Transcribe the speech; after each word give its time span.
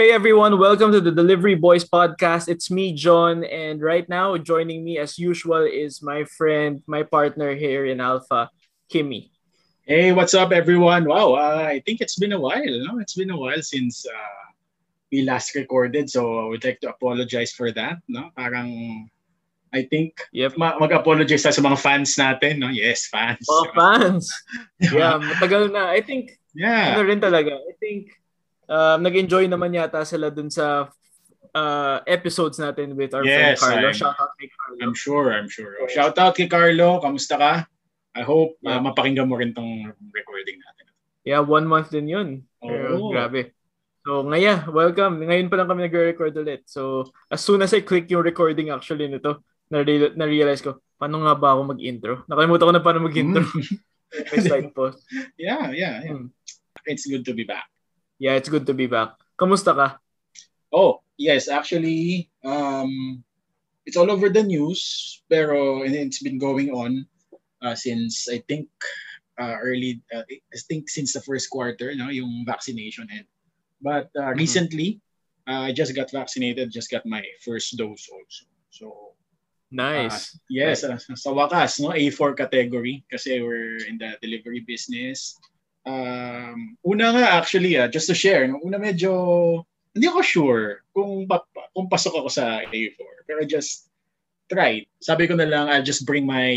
Hey 0.00 0.16
everyone, 0.16 0.56
welcome 0.56 0.96
to 0.96 1.00
the 1.04 1.12
Delivery 1.12 1.54
Boys 1.54 1.84
podcast. 1.84 2.48
It's 2.48 2.70
me, 2.72 2.96
John, 2.96 3.44
and 3.44 3.84
right 3.84 4.08
now 4.08 4.32
joining 4.40 4.80
me 4.80 4.96
as 4.96 5.20
usual 5.20 5.60
is 5.60 6.00
my 6.00 6.24
friend, 6.24 6.80
my 6.88 7.02
partner 7.04 7.52
here 7.52 7.84
in 7.84 8.00
Alpha, 8.00 8.48
Kimmy. 8.88 9.28
Hey, 9.84 10.16
what's 10.16 10.32
up 10.32 10.56
everyone? 10.56 11.04
Wow, 11.04 11.36
uh, 11.36 11.68
I 11.68 11.84
think 11.84 12.00
it's 12.00 12.16
been 12.16 12.32
a 12.32 12.40
while. 12.40 12.64
No? 12.64 12.96
It's 12.96 13.12
been 13.12 13.28
a 13.28 13.36
while 13.36 13.60
since 13.60 14.08
uh, 14.08 14.48
we 15.12 15.20
last 15.20 15.52
recorded, 15.54 16.08
so 16.08 16.48
we'd 16.48 16.64
like 16.64 16.80
to 16.80 16.88
apologize 16.88 17.52
for 17.52 17.70
that. 17.72 18.00
No? 18.08 18.32
Parang 18.32 19.04
I 19.68 19.84
think 19.84 20.16
Yep. 20.32 20.56
ma- 20.56 20.80
mag-apologize 20.80 21.44
sa 21.44 21.52
mga 21.52 21.76
fans 21.76 22.16
natin. 22.16 22.64
No? 22.64 22.72
Yes, 22.72 23.04
fans. 23.12 23.44
Oh, 23.52 23.68
fans. 23.76 24.32
yeah, 24.80 25.20
matagal 25.20 25.76
na. 25.76 25.92
I 25.92 26.00
think, 26.00 26.40
Yeah. 26.56 26.96
ano 26.96 27.04
rin 27.04 27.20
talaga, 27.20 27.60
I 27.60 27.76
think 27.76 28.16
um, 28.70 28.98
nag-enjoy 29.02 29.50
naman 29.50 29.74
yata 29.74 30.06
sila 30.06 30.30
dun 30.30 30.46
sa 30.48 30.86
uh, 31.52 31.96
episodes 32.06 32.56
natin 32.56 32.94
with 32.94 33.10
our 33.12 33.26
Yes, 33.26 33.58
friend 33.58 33.82
Carlo. 33.82 33.90
I'm- 33.90 33.98
Shout 33.98 34.16
out 34.16 34.32
kay 34.38 34.48
Carlo. 34.48 34.78
I'm 34.80 34.94
sure, 34.94 35.26
I'm 35.34 35.48
sure. 35.50 35.72
Oh, 35.82 35.90
shout 35.90 36.16
out 36.16 36.32
kay 36.38 36.46
Carlo. 36.46 37.02
Kamusta 37.02 37.34
ka? 37.36 37.52
I 38.14 38.22
hope 38.22 38.58
uh, 38.62 38.78
Yeah. 38.78 38.82
mapakinggan 38.82 39.26
mo 39.26 39.38
rin 39.38 39.50
tong 39.52 39.90
recording 40.14 40.58
natin. 40.58 40.86
Yeah, 41.26 41.42
one 41.44 41.66
month 41.66 41.90
din 41.90 42.08
yun. 42.08 42.28
Pero, 42.58 42.96
Oo. 42.96 43.10
grabe. 43.12 43.52
So, 44.00 44.24
ngayon, 44.24 44.72
welcome. 44.72 45.20
Ngayon 45.20 45.52
pa 45.52 45.60
lang 45.60 45.68
kami 45.68 45.84
nag-record 45.84 46.32
ulit. 46.32 46.64
So, 46.64 47.04
as 47.28 47.44
soon 47.44 47.60
as 47.60 47.70
I 47.76 47.84
click 47.84 48.08
yung 48.08 48.24
recording 48.24 48.72
actually 48.72 49.06
nito, 49.06 49.44
na- 49.68 49.84
na-realize 50.16 50.64
ko, 50.64 50.80
paano 50.96 51.20
nga 51.22 51.36
ba 51.36 51.52
ako 51.54 51.76
mag-intro? 51.76 52.14
Nakalimutan 52.26 52.66
ko 52.66 52.72
na 52.72 52.82
paano 52.82 53.00
mag-intro. 53.04 53.44
May 54.32 54.40
slide 54.42 54.72
post. 54.74 55.04
Yeah, 55.38 55.70
yeah, 55.70 56.02
yeah. 56.02 56.16
Hmm. 56.18 56.32
It's 56.88 57.04
good 57.06 57.22
to 57.28 57.36
be 57.36 57.44
back. 57.44 57.68
Yeah, 58.20 58.36
it's 58.36 58.52
good 58.52 58.68
to 58.68 58.76
be 58.76 58.84
back. 58.84 59.16
Kamusta 59.40 59.72
ka? 59.72 59.96
Oh, 60.68 61.00
yes, 61.16 61.48
actually, 61.48 62.28
um, 62.44 63.24
it's 63.88 63.96
all 63.96 64.12
over 64.12 64.28
the 64.28 64.44
news, 64.44 65.24
pero 65.32 65.82
and 65.82 65.96
it's 65.96 66.20
been 66.20 66.36
going 66.36 66.68
on 66.68 67.08
uh, 67.64 67.72
since 67.72 68.28
I 68.28 68.44
think 68.44 68.68
uh, 69.40 69.56
early, 69.56 70.04
uh, 70.12 70.28
I 70.28 70.58
think 70.68 70.92
since 70.92 71.16
the 71.16 71.24
first 71.24 71.48
quarter, 71.48 71.96
no, 71.96 72.12
yung 72.12 72.44
vaccination 72.44 73.08
and 73.08 73.24
but 73.80 74.12
uh, 74.12 74.36
Mhm. 74.36 74.44
recently, 74.44 74.88
uh, 75.48 75.64
I 75.64 75.72
just 75.72 75.96
got 75.96 76.12
vaccinated, 76.12 76.68
just 76.68 76.92
got 76.92 77.08
my 77.08 77.24
first 77.40 77.72
dose 77.80 78.04
also. 78.12 78.44
So 78.68 79.16
Nice. 79.72 80.36
yes, 80.52 80.84
uh, 80.84 81.00
sa 81.16 81.32
wakas, 81.32 81.80
no, 81.80 81.96
A4 81.96 82.36
category 82.36 83.00
kasi 83.08 83.40
we're 83.40 83.80
in 83.88 83.96
the 83.96 84.20
delivery 84.20 84.60
business. 84.60 85.40
Um, 85.86 86.76
una 86.84 87.12
nga 87.16 87.24
actually, 87.40 87.76
uh, 87.80 87.88
just 87.88 88.06
to 88.08 88.14
share, 88.14 88.44
no, 88.46 88.60
una 88.60 88.76
medyo 88.78 89.64
hindi 89.94 90.06
ako 90.06 90.20
sure 90.22 90.66
kung 90.94 91.26
pa, 91.26 91.42
kung 91.74 91.88
pasok 91.88 92.20
ako 92.20 92.28
sa 92.28 92.60
A4. 92.68 93.10
Pero 93.26 93.40
just 93.48 93.88
try. 94.46 94.84
Sabi 95.00 95.26
ko 95.26 95.34
na 95.34 95.48
lang, 95.48 95.66
I'll 95.70 95.86
just 95.86 96.04
bring 96.06 96.26
my 96.26 96.52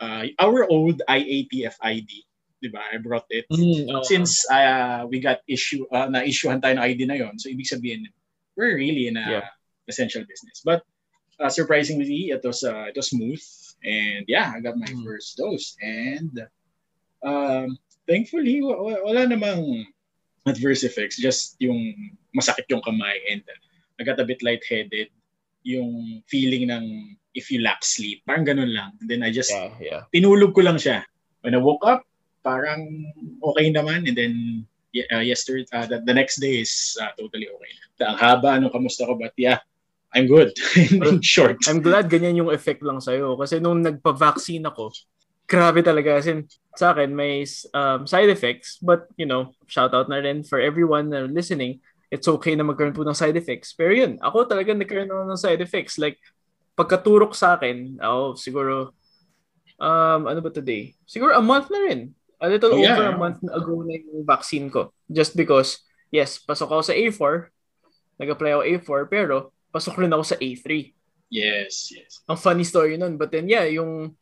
uh, 0.00 0.24
our 0.38 0.64
old 0.70 1.02
IATF 1.08 1.74
ID. 1.82 2.24
Diba? 2.64 2.80
I 2.80 2.96
brought 2.96 3.28
it. 3.28 3.44
Mm, 3.52 3.92
oo. 3.92 4.04
Since 4.08 4.48
uh, 4.48 5.04
we 5.04 5.20
got 5.20 5.44
issue, 5.44 5.84
uh, 5.92 6.08
na-issuehan 6.08 6.64
tayo 6.64 6.80
ng 6.80 6.84
ID 6.84 7.00
na 7.04 7.18
yon 7.20 7.36
So, 7.36 7.52
ibig 7.52 7.68
sabihin, 7.68 8.08
we're 8.56 8.76
really 8.78 9.08
in 9.08 9.20
a 9.20 9.44
Yeah. 9.44 9.48
essential 9.84 10.24
business. 10.24 10.64
But 10.64 10.80
uh, 11.36 11.52
surprisingly, 11.52 12.32
it 12.32 12.40
was, 12.40 12.64
uh, 12.64 12.88
it 12.88 12.96
was 12.96 13.12
smooth. 13.12 13.42
And 13.84 14.24
yeah, 14.28 14.48
I 14.56 14.64
got 14.64 14.80
my 14.80 14.88
Mm. 14.88 15.04
first 15.04 15.36
dose. 15.36 15.76
And 15.84 16.32
um, 17.20 17.76
thankfully, 18.08 18.60
wa- 18.62 18.80
wa- 18.80 19.02
wala 19.04 19.28
namang 19.28 19.84
adverse 20.44 20.84
effects. 20.84 21.16
Just 21.16 21.56
yung 21.60 21.78
masakit 22.36 22.68
yung 22.68 22.84
kamay 22.84 23.20
and 23.30 23.42
I 23.98 24.02
got 24.02 24.20
a 24.20 24.26
bit 24.26 24.42
lightheaded. 24.42 25.08
Yung 25.64 26.20
feeling 26.28 26.68
ng 26.68 27.16
if 27.34 27.50
you 27.50 27.64
lack 27.64 27.82
sleep. 27.82 28.22
Parang 28.28 28.44
ganun 28.46 28.70
lang. 28.70 28.94
And 29.00 29.08
then 29.10 29.22
I 29.24 29.32
just, 29.32 29.50
Yeah, 29.50 29.72
yeah. 29.80 30.02
tinulog 30.14 30.54
ko 30.54 30.62
lang 30.62 30.76
siya. 30.76 31.02
When 31.42 31.54
I 31.56 31.60
woke 31.60 31.82
up, 31.84 32.04
parang 32.44 32.84
okay 33.42 33.72
naman. 33.72 34.06
And 34.06 34.16
then 34.16 34.34
uh, 35.10 35.24
yesterday, 35.24 35.66
uh, 35.72 35.86
the, 35.88 36.04
the 36.04 36.14
next 36.14 36.38
day 36.38 36.60
is 36.60 36.96
uh, 37.00 37.10
totally 37.18 37.48
okay. 37.48 37.72
Ang 38.04 38.18
haba, 38.20 38.60
ano, 38.60 38.70
kamusta 38.70 39.08
ko? 39.08 39.16
But 39.16 39.32
yeah, 39.40 39.58
I'm 40.14 40.30
good. 40.30 40.54
In 40.94 41.18
short. 41.24 41.58
I'm 41.66 41.82
glad 41.82 42.06
ganyan 42.06 42.38
yung 42.38 42.54
effect 42.54 42.84
lang 42.86 43.02
sa'yo. 43.02 43.34
Kasi 43.34 43.58
nung 43.58 43.82
nagpa-vaccine 43.82 44.62
ako, 44.62 44.94
grabe 45.54 45.80
talaga. 45.86 46.18
As 46.18 46.26
in, 46.26 46.50
sa 46.74 46.90
akin, 46.90 47.14
may 47.14 47.46
um, 47.70 48.02
side 48.04 48.28
effects. 48.28 48.82
But, 48.82 49.06
you 49.14 49.24
know, 49.24 49.54
shout 49.70 49.94
out 49.94 50.10
na 50.10 50.18
rin 50.18 50.42
for 50.42 50.58
everyone 50.58 51.14
na 51.14 51.30
listening. 51.30 51.78
It's 52.10 52.26
okay 52.26 52.58
na 52.58 52.66
magkaroon 52.66 52.94
po 52.94 53.06
ng 53.06 53.14
side 53.14 53.38
effects. 53.38 53.72
Pero 53.74 53.94
yun, 53.94 54.18
ako 54.18 54.46
talaga 54.50 54.74
nagkaroon 54.74 55.10
ako 55.10 55.22
ng 55.30 55.40
side 55.40 55.62
effects. 55.62 55.96
Like, 55.96 56.18
pagkaturok 56.74 57.32
sa 57.38 57.54
akin, 57.54 58.02
ako 58.02 58.34
siguro, 58.34 58.74
um, 59.78 60.20
ano 60.26 60.38
ba 60.42 60.50
today? 60.50 60.98
Siguro 61.06 61.38
a 61.38 61.42
month 61.42 61.70
na 61.70 61.80
rin. 61.86 62.10
A 62.42 62.50
little 62.50 62.74
Oh, 62.74 62.82
yeah. 62.82 62.98
over 62.98 63.14
a 63.14 63.16
month 63.16 63.40
ago 63.46 63.86
na 63.86 63.94
yung 63.96 64.26
vaccine 64.26 64.68
ko. 64.68 64.90
Just 65.06 65.38
because, 65.38 65.80
yes, 66.10 66.42
pasok 66.42 66.74
ako 66.74 66.82
sa 66.82 66.94
A4, 66.94 67.48
nag-apply 68.20 68.50
ako 68.58 68.62
A4, 68.66 69.00
pero 69.08 69.34
pasok 69.70 70.02
rin 70.04 70.12
ako 70.12 70.22
sa 70.22 70.36
A3 70.38 70.92
Yes, 71.34 71.90
yes. 71.90 72.22
ang 72.30 72.38
funny 72.38 72.62
story 72.62 72.94
nun. 72.94 73.18
But 73.18 73.34
then, 73.34 73.50
yeah, 73.50 73.66
yung 73.66 74.14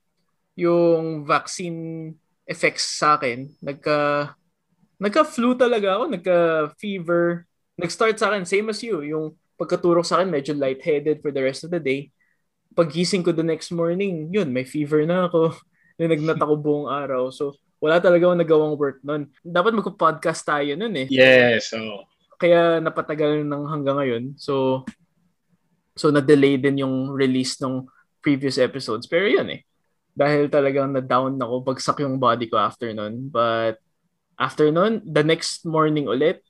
yung 0.59 1.25
vaccine 1.25 2.13
effects 2.45 2.99
sa 2.99 3.17
akin, 3.17 3.49
nagka 3.63 4.33
nagka-flu 5.03 5.59
talaga 5.59 5.99
ako, 5.99 6.05
nagka-fever. 6.15 7.49
Nag-start 7.75 8.17
sa 8.21 8.31
akin, 8.31 8.47
same 8.47 8.71
as 8.71 8.79
you, 8.85 9.03
yung 9.03 9.35
pagkaturok 9.59 10.07
sa 10.07 10.21
akin, 10.21 10.31
medyo 10.31 10.55
lightheaded 10.55 11.19
for 11.19 11.35
the 11.35 11.43
rest 11.43 11.67
of 11.67 11.75
the 11.75 11.83
day. 11.83 12.15
Paggising 12.73 13.27
ko 13.27 13.35
the 13.35 13.43
next 13.43 13.75
morning, 13.75 14.31
yun, 14.31 14.55
may 14.55 14.63
fever 14.63 15.03
na 15.03 15.27
ako. 15.27 15.59
Ninagnat 16.01 16.39
ako 16.39 16.55
buong 16.61 16.87
araw. 16.87 17.35
So, 17.35 17.59
wala 17.83 17.99
talaga 17.99 18.31
akong 18.31 18.43
nagawang 18.47 18.75
work 18.79 19.03
nun. 19.03 19.27
Dapat 19.43 19.75
magpo-podcast 19.75 20.47
tayo 20.47 20.79
nun 20.79 20.95
eh 20.95 21.11
Yes, 21.11 21.75
so 21.75 22.07
kaya 22.39 22.79
napatagal 22.79 23.43
ng 23.43 23.65
hanggang 23.67 23.99
ngayon. 23.99 24.25
So 24.39 24.87
so 25.99 26.15
na-delay 26.15 26.59
din 26.59 26.83
yung 26.87 27.11
release 27.11 27.59
ng 27.59 27.87
previous 28.23 28.59
episodes. 28.59 29.11
Pero 29.11 29.27
yun 29.27 29.51
eh. 29.51 29.67
Dahil 30.13 30.53
talagang 30.53 30.93
na-down 30.93 31.41
ako, 31.41 31.65
bagsak 31.65 32.05
yung 32.05 32.21
body 32.21 32.47
ko 32.49 32.61
after 32.61 32.93
nun. 32.93 33.33
But 33.33 33.81
after 34.37 34.69
nun, 34.69 35.01
the 35.05 35.25
next 35.25 35.65
morning 35.65 36.05
ulit, 36.07 36.45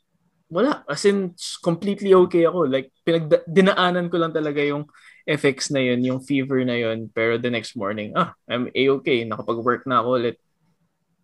wala. 0.50 0.84
As 0.90 1.06
in, 1.06 1.32
completely 1.62 2.12
okay 2.12 2.44
ako. 2.44 2.66
Like, 2.68 2.90
pinag 3.06 3.30
dinaanan 3.48 4.10
ko 4.10 4.18
lang 4.18 4.34
talaga 4.34 4.60
yung 4.60 4.90
effects 5.24 5.70
na 5.70 5.78
yun, 5.78 6.02
yung 6.02 6.20
fever 6.20 6.60
na 6.66 6.74
yun. 6.74 7.08
Pero 7.08 7.38
the 7.38 7.48
next 7.48 7.78
morning, 7.78 8.12
ah, 8.18 8.34
I'm 8.50 8.68
A-okay. 8.74 9.22
Nakapag-work 9.24 9.86
na 9.86 10.02
ako 10.02 10.18
ulit. 10.18 10.36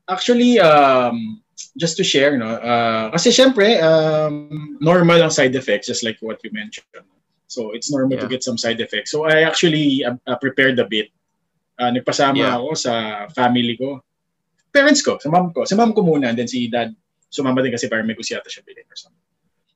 actually, 0.09 0.59
um, 0.59 1.37
just 1.77 1.97
to 2.01 2.05
share, 2.05 2.33
no, 2.41 2.57
uh, 2.57 3.13
kasi 3.13 3.29
syempre, 3.29 3.77
um, 3.85 4.79
normal 4.81 5.21
ang 5.21 5.31
side 5.31 5.53
effects, 5.55 5.87
just 5.87 6.01
like 6.01 6.17
what 6.25 6.41
you 6.43 6.49
mentioned. 6.49 6.89
So, 7.45 7.73
it's 7.77 7.93
normal 7.93 8.17
to 8.17 8.25
Yeah. 8.25 8.33
get 8.33 8.45
some 8.45 8.57
side 8.57 8.81
effects. 8.81 9.13
So, 9.13 9.29
I 9.29 9.45
actually 9.45 10.05
uh, 10.05 10.17
uh, 10.25 10.37
prepared 10.41 10.81
a 10.81 10.89
bit. 10.89 11.13
Uh, 11.79 11.95
nagpasama 11.95 12.43
Yeah. 12.43 12.59
ako 12.59 12.69
sa 12.75 12.93
family 13.31 13.79
ko. 13.79 14.03
Parents 14.75 14.99
ko, 14.99 15.15
sa 15.23 15.31
mom 15.31 15.55
ko. 15.55 15.63
Sa 15.63 15.79
mom 15.79 15.95
ko 15.95 16.03
muna, 16.03 16.29
and 16.29 16.37
then 16.37 16.51
si 16.51 16.67
dad, 16.67 16.91
sumama 17.31 17.63
din 17.63 17.71
kasi 17.71 17.87
para 17.87 18.03
may 18.03 18.19
gusto 18.19 18.35
yata 18.35 18.51
siya 18.51 18.67
bilhin 18.67 18.83
or 18.91 18.99
something. 18.99 19.23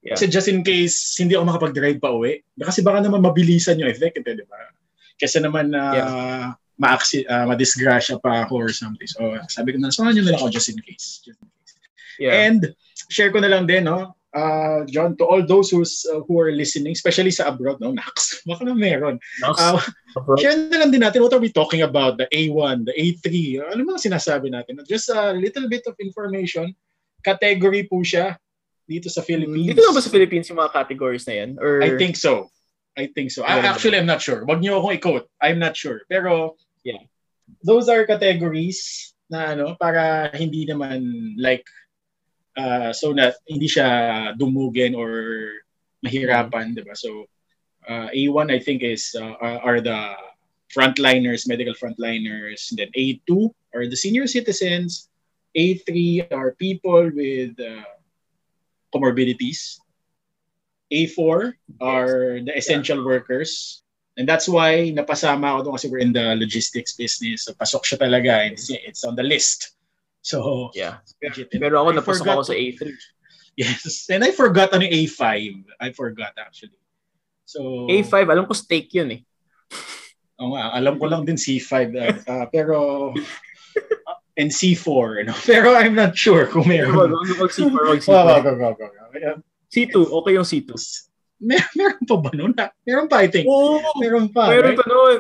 Yeah. 0.02 0.18
Kasi 0.18 0.26
just 0.26 0.50
in 0.50 0.66
case 0.66 1.14
hindi 1.22 1.38
ako 1.38 1.46
makapag-drive 1.46 2.02
pa 2.02 2.10
uwi, 2.10 2.42
kasi 2.58 2.82
baka 2.82 3.06
naman 3.06 3.22
mabilisan 3.22 3.78
yung 3.78 3.86
effect, 3.86 4.18
eh, 4.18 4.34
di 4.34 4.42
ba? 4.50 4.74
Kasi 5.14 5.38
naman 5.38 5.70
na 5.70 5.82
uh, 5.94 6.46
ma-acci- 6.74 7.22
uh, 7.22 7.46
madisgrasya 7.46 8.18
pa 8.18 8.42
ako 8.42 8.66
or 8.66 8.70
something. 8.74 9.06
So, 9.06 9.38
sabi 9.46 9.72
ko 9.72 9.78
na, 9.78 9.94
samahan 9.94 10.18
nyo 10.18 10.22
na 10.26 10.30
lang 10.34 10.40
ako 10.42 10.50
just 10.50 10.74
in 10.74 10.82
case. 10.82 11.22
Just 11.22 11.38
in 11.38 11.46
case. 11.46 11.74
Yeah. 12.18 12.34
And 12.34 12.74
share 13.06 13.30
ko 13.30 13.38
na 13.38 13.46
lang 13.46 13.70
din, 13.70 13.86
no? 13.86 14.18
Uh, 14.32 14.88
John, 14.88 15.12
to 15.20 15.28
all 15.28 15.44
those 15.44 15.68
who's, 15.68 16.08
uh, 16.08 16.24
who 16.24 16.40
are 16.40 16.48
listening, 16.50 16.96
especially 16.96 17.30
sa 17.30 17.52
abroad, 17.52 17.76
no? 17.84 17.92
Nax, 17.92 18.40
baka 18.48 18.64
na 18.64 18.72
meron. 18.72 19.20
Next, 19.44 19.60
Uh, 19.60 19.76
bro. 20.24 20.36
share 20.40 20.56
na 20.56 20.80
lang 20.80 20.90
din 20.90 21.04
natin, 21.04 21.20
what 21.20 21.32
are 21.36 21.42
we 21.42 21.52
talking 21.52 21.84
about? 21.84 22.16
The 22.16 22.28
A1, 22.32 22.88
the 22.88 22.96
A3, 22.96 23.28
ano 23.76 23.84
mga 23.84 24.08
sinasabi 24.08 24.48
natin? 24.48 24.80
Just 24.88 25.12
a 25.12 25.36
little 25.36 25.68
bit 25.68 25.84
of 25.84 25.92
information. 26.00 26.72
Category 27.20 27.84
po 27.84 28.00
siya 28.00 28.40
dito 28.88 29.12
sa 29.12 29.20
Philippines. 29.20 29.76
Dito 29.76 29.84
na 29.84 29.92
ba 29.92 30.00
sa 30.00 30.08
Philippines 30.08 30.48
yung 30.48 30.58
mga 30.64 30.72
categories 30.80 31.28
na 31.28 31.34
yan? 31.36 31.50
Or... 31.60 31.84
I 31.84 32.00
think 32.00 32.16
so. 32.16 32.48
I 32.96 33.12
think 33.12 33.32
so. 33.32 33.44
I, 33.44 33.60
Yeah. 33.60 33.68
actually, 33.72 33.96
I'm 34.00 34.08
not 34.08 34.20
sure. 34.24 34.44
Wag 34.48 34.60
niyo 34.64 34.80
akong 34.80 34.96
i-quote. 34.96 35.28
I'm 35.44 35.60
not 35.60 35.76
sure. 35.76 36.08
Pero, 36.08 36.56
Yeah. 36.88 37.04
those 37.60 37.92
are 37.92 38.08
categories 38.08 39.12
na 39.28 39.52
ano, 39.56 39.76
para 39.80 40.32
hindi 40.36 40.64
naman 40.68 41.04
like, 41.36 41.64
uh, 42.56 42.92
so 42.92 43.12
na 43.12 43.32
hindi 43.48 43.68
siya 43.68 44.32
dumugin 44.36 44.96
or 44.96 45.50
mahirapan, 46.04 46.74
di 46.74 46.82
ba? 46.82 46.94
So, 46.94 47.26
uh, 47.88 48.08
A1 48.10 48.50
I 48.52 48.58
think 48.58 48.82
is, 48.82 49.14
uh, 49.18 49.38
are, 49.40 49.80
the 49.80 50.14
frontliners, 50.72 51.48
medical 51.48 51.74
frontliners. 51.74 52.70
And 52.70 52.78
then 52.78 52.90
A2 52.96 53.52
are 53.74 53.86
the 53.86 53.96
senior 53.96 54.26
citizens. 54.26 55.08
A3 55.56 56.32
are 56.32 56.52
people 56.56 57.10
with 57.12 57.58
uh, 57.60 57.84
comorbidities. 58.94 59.78
A4 60.92 61.52
are 61.80 62.40
the 62.40 62.52
essential 62.56 63.04
workers. 63.04 63.82
And 64.16 64.28
that's 64.28 64.48
why 64.48 64.92
napasama 64.92 65.56
ako 65.56 65.60
doon 65.64 65.74
kasi 65.80 65.88
we're 65.88 66.04
in 66.04 66.12
the 66.12 66.36
logistics 66.36 66.92
business. 66.92 67.48
So 67.48 67.56
pasok 67.56 67.88
siya 67.88 67.96
talaga. 67.96 68.44
It's, 68.52 68.68
it's 68.68 69.04
on 69.04 69.16
the 69.16 69.24
list. 69.24 69.72
So, 70.22 70.70
Yeah. 70.72 71.02
legit. 71.18 71.50
Pero 71.50 71.82
ako 71.82 71.90
I 71.90 71.96
napasok 71.98 72.26
ako 72.30 72.42
sa 72.46 72.54
to- 72.54 72.62
A3. 72.62 72.80
Yes. 73.52 74.06
And 74.08 74.24
I 74.24 74.30
forgot 74.32 74.72
ano 74.72 74.86
yung 74.86 75.04
A5. 75.04 75.26
I 75.76 75.88
forgot 75.92 76.32
actually. 76.38 76.78
So, 77.44 77.84
A5, 77.90 78.30
alam 78.30 78.46
ko 78.46 78.54
steak 78.56 78.88
yun 78.96 79.12
eh. 79.12 79.20
Oo 80.40 80.56
nga, 80.56 80.72
alam 80.72 80.96
ko 80.96 81.04
lang 81.04 81.28
din 81.28 81.36
C5. 81.36 81.92
Uh, 81.92 82.16
uh, 82.24 82.46
pero, 82.48 82.76
and 84.40 84.48
C4. 84.48 85.28
No? 85.28 85.34
Pero 85.44 85.76
I'm 85.76 85.92
not 85.92 86.16
sure 86.16 86.48
kung 86.48 86.64
meron. 86.64 87.12
wag 87.12 87.28
wag 87.36 87.52
C4, 87.52 87.68
wag 87.68 88.00
Go, 88.00 88.08
go, 88.08 88.24
C4. 88.24 88.40
go, 88.40 88.52
go, 88.56 88.68
go. 88.72 88.86
Uh, 89.12 89.38
C2, 89.68 89.94
okay 90.00 90.32
yung 90.32 90.48
C2. 90.48 90.70
Mer- 91.42 91.72
meron 91.76 92.02
pa 92.06 92.16
ba 92.16 92.30
nun? 92.32 92.54
Meron 92.86 93.06
pa, 93.10 93.20
I 93.20 93.28
think. 93.28 93.44
Oo, 93.50 93.82
Meron 94.00 94.30
pa, 94.30 94.48
meron 94.48 94.72
right? 94.72 94.80
pa 94.80 94.86
noon. 94.88 95.18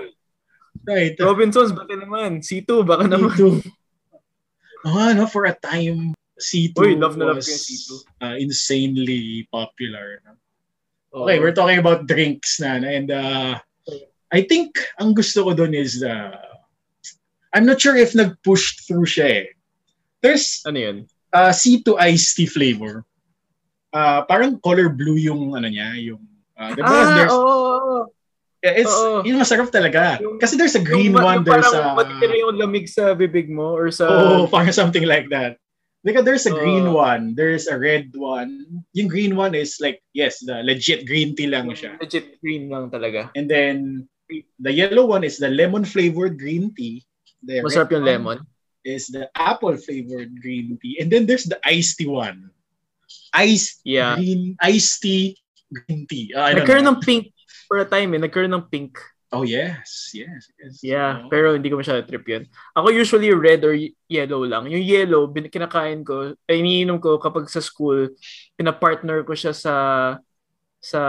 Right. 0.82 1.14
Robinsons, 1.18 1.74
baka 1.76 1.94
naman. 1.94 2.40
C2, 2.40 2.86
baka 2.86 3.04
naman. 3.10 3.34
C2. 4.82 4.90
Oh, 4.90 5.12
no, 5.14 5.26
for 5.26 5.46
a 5.46 5.54
time, 5.54 6.14
C2 6.38 6.74
Uy, 6.74 6.98
love 6.98 7.16
na 7.16 7.30
love 7.30 7.38
was 7.38 7.46
ko 7.46 7.54
yung 7.54 7.62
C2. 7.62 7.88
uh, 8.22 8.36
insanely 8.38 9.46
popular. 9.54 10.18
No? 10.26 10.32
Oo. 11.14 11.24
Okay, 11.24 11.38
we're 11.38 11.54
talking 11.54 11.78
about 11.78 12.06
drinks 12.10 12.58
na. 12.58 12.82
And 12.82 13.10
uh, 13.10 13.58
I 14.32 14.40
think 14.42 14.74
ang 14.98 15.14
gusto 15.14 15.44
ko 15.44 15.54
doon 15.54 15.74
is 15.74 16.00
the... 16.00 16.34
I'm 17.52 17.68
not 17.68 17.78
sure 17.78 17.94
if 18.00 18.16
nag-push 18.16 18.88
through 18.88 19.04
siya 19.04 19.44
eh. 19.44 19.46
There's 20.24 20.64
Ano 20.64 20.78
yun? 20.80 20.96
uh, 21.36 21.52
C2 21.52 22.00
iced 22.00 22.36
tea 22.36 22.48
flavor. 22.48 23.04
Uh, 23.92 24.24
parang 24.24 24.56
color 24.64 24.88
blue 24.88 25.20
yung 25.20 25.52
ano 25.52 25.68
niya, 25.68 25.92
yung... 26.00 26.24
Uh, 26.56 26.72
diba? 26.72 26.88
Ah, 26.88 27.12
there's, 27.12 27.32
oo. 27.36 28.08
Yeah, 28.62 28.74
it's, 28.78 28.94
oo. 28.94 29.26
yun 29.26 29.42
masarap 29.42 29.68
talaga. 29.68 30.22
Yung- 30.22 30.38
Kasi 30.38 30.56
there's 30.56 30.78
a 30.78 30.82
green 30.82 31.12
Yung 31.12 31.22
one, 31.22 31.36
yung 31.42 31.44
there's 31.44 31.66
parang 31.66 31.98
a... 31.98 31.98
matitira 31.98 32.34
yung 32.38 32.56
lamig 32.56 32.86
sa 32.88 33.12
bibig 33.12 33.50
mo 33.50 33.74
or 33.74 33.90
sa... 33.90 34.06
Oh, 34.08 34.46
parang 34.46 34.70
something 34.72 35.04
like 35.04 35.28
that. 35.28 35.58
Because 36.02 36.26
there's 36.26 36.46
a 36.50 36.54
Oo. 36.54 36.58
green 36.58 36.86
one, 36.90 37.34
there's 37.38 37.70
a 37.70 37.78
red 37.78 38.10
one. 38.18 38.66
Yung 38.94 39.06
green 39.06 39.38
one 39.38 39.54
is 39.54 39.78
like, 39.78 40.02
yes, 40.14 40.42
the 40.42 40.58
legit 40.62 41.06
green 41.06 41.38
tea 41.38 41.46
lang 41.46 41.70
siya. 41.70 41.94
Legit 42.02 42.42
green 42.42 42.66
lang 42.66 42.90
talaga. 42.90 43.30
And 43.38 43.46
then, 43.46 44.08
the 44.58 44.72
yellow 44.72 45.06
one 45.06 45.22
is 45.22 45.38
the 45.38 45.50
lemon 45.50 45.84
flavored 45.84 46.38
green 46.38 46.74
tea. 46.74 47.06
The 47.46 47.62
Masarap 47.62 47.94
yung 47.94 48.02
lemon. 48.06 48.38
Is 48.82 49.06
the 49.14 49.30
apple 49.38 49.78
flavored 49.78 50.42
green 50.42 50.74
tea. 50.82 50.98
And 50.98 51.06
then 51.06 51.26
there's 51.26 51.46
the 51.46 51.62
iced 51.62 51.98
tea 52.02 52.10
one. 52.10 52.50
Iced 53.30 53.86
Yeah. 53.86 54.18
green, 54.18 54.58
iced 54.58 54.98
tea 55.02 55.38
green 55.70 56.06
tea. 56.10 56.34
Uh, 56.34 56.42
I 56.42 56.54
don't 56.54 56.66
Nagkaroon 56.66 56.88
ng 56.90 56.98
pink 56.98 57.30
for 57.72 57.80
a 57.80 57.88
time 57.88 58.12
eh. 58.12 58.20
Nagkaroon 58.20 58.52
ng 58.52 58.68
pink. 58.68 59.00
Oh, 59.32 59.48
yes. 59.48 60.12
Yes. 60.12 60.52
yes. 60.60 60.84
Yeah, 60.84 61.24
Oh. 61.24 61.32
pero 61.32 61.56
hindi 61.56 61.72
ko 61.72 61.80
masyado 61.80 62.04
trip 62.04 62.20
yun. 62.28 62.44
Ako 62.76 62.92
usually 62.92 63.32
red 63.32 63.64
or 63.64 63.72
yellow 64.04 64.44
lang. 64.44 64.68
Yung 64.68 64.84
yellow, 64.84 65.24
bin- 65.24 65.48
kinakain 65.48 66.04
ko, 66.04 66.36
ay 66.44 66.60
iniinom 66.60 67.00
ko 67.00 67.16
kapag 67.16 67.48
sa 67.48 67.64
school, 67.64 68.12
pinapartner 68.60 69.24
ko 69.24 69.32
siya 69.32 69.56
sa 69.56 69.74
sa 70.76 71.00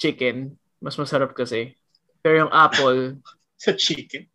chicken. 0.00 0.56
Mas 0.80 0.96
masarap 0.96 1.36
kasi. 1.36 1.76
Pero 2.24 2.48
yung 2.48 2.52
apple, 2.56 3.20
Sa 3.60 3.76
chicken. 3.76 4.26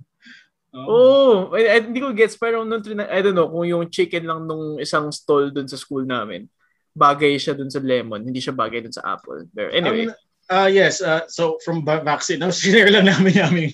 oh, 0.77 1.49
I, 1.57 1.81
I- 1.81 1.85
hindi 1.89 1.99
ko 1.99 2.13
gets, 2.13 2.37
pero 2.37 2.61
nung, 2.63 2.85
I 2.85 3.19
don't 3.19 3.33
know, 3.33 3.49
kung 3.49 3.65
yung 3.65 3.89
chicken 3.89 4.23
lang 4.23 4.45
nung 4.45 4.77
isang 4.77 5.09
stall 5.09 5.49
dun 5.49 5.65
sa 5.65 5.75
school 5.75 6.05
namin, 6.05 6.45
bagay 6.93 7.33
siya 7.35 7.57
dun 7.57 7.67
sa 7.67 7.81
lemon, 7.81 8.23
hindi 8.23 8.37
siya 8.37 8.53
bagay 8.53 8.85
dun 8.85 8.93
sa 8.93 9.17
apple. 9.17 9.49
Pero 9.51 9.73
anyway, 9.73 10.05
Um, 10.07 10.13
uh, 10.49 10.69
yes, 10.71 11.01
uh, 11.01 11.27
so 11.27 11.59
from 11.63 11.83
vaccine, 11.85 12.39
no, 12.39 12.49
sinare 12.55 12.91
lang 12.91 13.07
namin 13.07 13.35
namin 13.35 13.69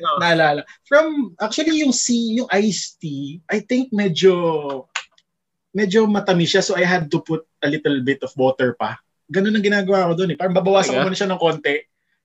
no. 0.00 0.18
naalala. 0.20 0.62
From, 0.84 1.36
actually, 1.40 1.80
yung 1.80 1.92
C, 1.92 2.36
yung 2.40 2.48
iced 2.50 3.00
tea, 3.00 3.40
I 3.48 3.60
think 3.60 3.92
medyo, 3.92 4.86
medyo 5.76 6.08
matamis 6.08 6.56
siya, 6.56 6.62
so 6.64 6.76
I 6.76 6.84
had 6.84 7.10
to 7.12 7.20
put 7.20 7.44
a 7.62 7.68
little 7.68 8.00
bit 8.00 8.24
of 8.24 8.32
water 8.36 8.74
pa. 8.74 8.96
Ganun 9.28 9.58
ang 9.58 9.64
ginagawa 9.64 10.12
ko 10.12 10.22
doon 10.22 10.34
eh. 10.34 10.38
Parang 10.38 10.54
babawasan 10.54 10.94
ko 10.94 11.02
Talaga? 11.02 11.06
muna 11.10 11.18
siya 11.18 11.30
ng 11.34 11.42
konti. 11.42 11.76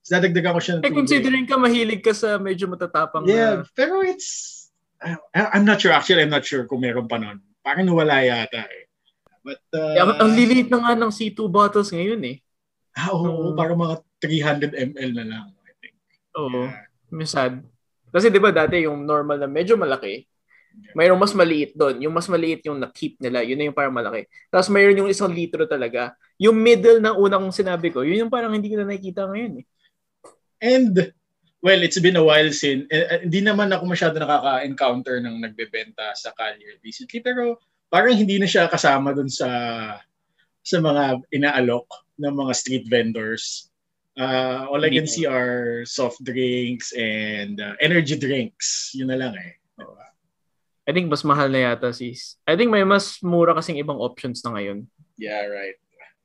Tapos 0.02 0.12
dadagdagan 0.18 0.54
ko 0.54 0.62
siya 0.62 0.74
ng 0.78 0.84
eh, 0.86 0.94
considering 0.94 1.46
ka 1.46 1.56
mahilig 1.62 2.02
ka 2.02 2.14
sa 2.14 2.42
medyo 2.42 2.66
matatapang 2.66 3.26
Yeah, 3.30 3.62
na 3.62 3.70
pero 3.78 4.02
it's, 4.02 4.70
I, 5.02 5.18
I'm 5.34 5.66
not 5.66 5.82
sure, 5.82 5.94
actually, 5.94 6.26
I'm 6.26 6.34
not 6.34 6.46
sure 6.46 6.66
kung 6.66 6.82
meron 6.82 7.10
pa 7.10 7.18
nun. 7.18 7.42
Parang 7.62 7.86
nawala 7.86 8.22
yata 8.22 8.66
eh. 8.66 8.86
But, 9.42 9.62
uh, 9.74 9.98
Eh, 9.98 10.02
ang, 10.02 10.14
ang 10.22 10.32
liliit 10.34 10.70
na 10.70 10.82
nga 10.86 10.94
ng 10.94 11.10
C2 11.10 11.50
bottles 11.50 11.90
ngayon 11.90 12.22
eh. 12.30 12.38
Ah, 12.98 13.10
oo, 13.16 13.52
Hmm. 13.52 13.58
parang 13.58 13.80
mga 13.80 13.96
300 14.20 14.72
ml 14.76 15.12
na 15.16 15.26
lang, 15.26 15.46
I 15.66 15.74
think. 15.80 15.96
Oo. 16.38 16.68
Yeah. 16.68 16.88
May 17.12 17.28
sad. 17.28 17.64
Kasi 18.12 18.28
'di 18.28 18.40
ba 18.40 18.52
dati 18.52 18.84
yung 18.84 19.04
normal 19.04 19.40
na 19.40 19.48
medyo 19.48 19.76
malaki, 19.76 20.28
mayroong 20.96 21.20
mas 21.20 21.36
maliit 21.36 21.76
doon. 21.76 22.00
Yung 22.04 22.16
mas 22.16 22.28
maliit 22.32 22.64
yung 22.68 22.80
na-keep 22.80 23.20
nila, 23.20 23.44
yun 23.44 23.60
na 23.60 23.68
yung 23.68 23.76
parang 23.76 23.96
malaki. 23.96 24.28
Tapos 24.48 24.72
mayroon 24.72 25.04
yung 25.04 25.12
isang 25.12 25.32
litro 25.32 25.68
talaga. 25.68 26.16
Yung 26.40 26.56
middle 26.56 27.00
ng 27.04 27.16
una 27.20 27.40
kong 27.40 27.56
sinabi 27.56 27.92
ko, 27.92 28.04
yun 28.04 28.28
yung 28.28 28.32
parang 28.32 28.52
hindi 28.52 28.72
ko 28.72 28.80
na 28.80 28.88
nakikita 28.88 29.28
ngayon 29.28 29.64
eh. 29.64 29.66
And, 30.62 30.94
well, 31.60 31.82
it's 31.82 32.00
been 32.00 32.16
a 32.20 32.24
while 32.24 32.50
since, 32.56 32.88
eh, 32.88 33.04
eh, 33.04 33.20
hindi 33.28 33.42
naman 33.44 33.72
ako 33.72 33.84
masyado 33.88 34.16
nakaka-encounter 34.20 35.20
ng 35.22 35.36
nagbebenta 35.44 36.16
sa 36.16 36.32
Collier 36.34 36.80
recently, 36.82 37.20
pero 37.20 37.60
parang 37.92 38.16
hindi 38.16 38.40
na 38.40 38.48
siya 38.48 38.72
kasama 38.72 39.12
dun 39.12 39.28
sa 39.28 39.48
sa 40.62 40.78
mga 40.82 41.22
inaalok 41.34 41.88
ng 42.22 42.34
mga 42.34 42.54
street 42.54 42.86
vendors. 42.90 43.70
Uh, 44.20 44.68
all 44.68 44.84
I 44.84 44.92
can 44.92 45.08
na. 45.08 45.12
see 45.12 45.26
are 45.26 45.88
soft 45.88 46.22
drinks 46.22 46.92
and 46.94 47.58
uh, 47.58 47.74
energy 47.82 48.20
drinks. 48.20 48.92
Yun 48.94 49.10
na 49.10 49.18
lang 49.18 49.34
eh. 49.40 49.58
Diba? 49.80 50.06
I 50.86 50.92
think 50.92 51.08
mas 51.08 51.24
mahal 51.24 51.50
na 51.50 51.72
yata 51.72 51.96
sis. 51.96 52.38
I 52.44 52.54
think 52.60 52.70
may 52.70 52.84
mas 52.84 53.24
mura 53.24 53.56
kasing 53.56 53.80
ibang 53.80 53.98
options 53.98 54.44
na 54.44 54.54
ngayon. 54.58 54.86
Yeah, 55.16 55.48
right. 55.48 55.80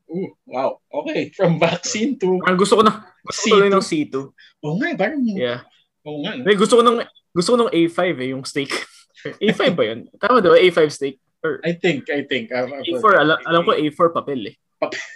Ooh, 0.06 0.30
wow. 0.46 0.78
Okay. 1.02 1.34
From 1.34 1.58
vaccine 1.58 2.14
to... 2.22 2.38
Parang 2.42 2.58
gusto 2.58 2.78
ko 2.78 2.82
na 2.86 3.02
gusto 3.26 3.38
ko 3.42 3.58
tuloy 3.58 3.70
C2. 3.70 3.74
ng 3.74 3.84
C2. 3.84 4.14
Oo 4.62 4.74
nga, 4.78 4.86
eh, 4.94 4.96
parang... 4.96 5.20
Yeah. 5.26 5.66
Oo 6.06 6.22
nga. 6.22 6.38
no? 6.38 6.46
May 6.46 6.54
gusto 6.54 6.78
ko 6.78 6.82
ng 6.86 7.02
gusto 7.34 7.48
ko 7.54 7.56
ng 7.66 7.72
A5 7.74 8.00
eh, 8.22 8.28
yung 8.30 8.44
steak. 8.46 8.70
A5 9.44 9.60
ba 9.74 9.84
yun? 9.84 10.06
Tama 10.16 10.38
diba? 10.38 10.58
A5 10.58 10.80
steak. 10.94 11.18
Or 11.44 11.60
I 11.64 11.72
think, 11.76 12.08
I 12.08 12.24
think. 12.24 12.50
I've- 12.50 12.72
I've 12.72 12.86
A4, 12.86 13.02
heard- 13.02 13.20
alam, 13.20 13.38
alam 13.44 13.60
ko 13.62 13.72
A4 13.72 14.08
papel 14.12 14.40
eh. 14.52 14.56
Papel. 14.78 15.00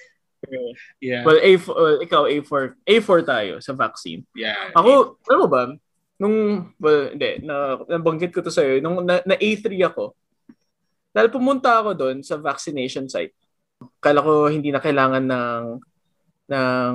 Yeah. 1.05 1.21
Well, 1.21 1.37
A4, 1.37 1.69
well, 1.69 1.99
ikaw, 2.01 2.25
A4. 2.25 2.63
A4 2.89 3.19
tayo 3.23 3.53
sa 3.61 3.77
vaccine. 3.77 4.25
yeah. 4.33 4.73
Ako, 4.73 5.21
alam 5.29 5.39
mo 5.45 5.49
ba, 5.53 5.63
nung, 6.17 6.37
well, 6.81 7.13
hindi, 7.13 7.45
na, 7.45 7.77
nabanggit 7.85 8.33
ko 8.33 8.41
to 8.41 8.49
sa'yo, 8.49 8.81
nung 8.81 9.05
na, 9.05 9.21
na 9.21 9.37
A3 9.37 9.69
ako, 9.85 10.17
dahil 11.13 11.29
pumunta 11.29 11.85
ako 11.85 11.93
doon 11.93 12.25
sa 12.25 12.41
vaccination 12.41 13.05
site, 13.05 13.37
kala 14.01 14.25
ko 14.25 14.49
hindi 14.49 14.73
na 14.73 14.81
kailangan 14.81 15.25
ng, 15.29 15.63
ng, 16.49 16.95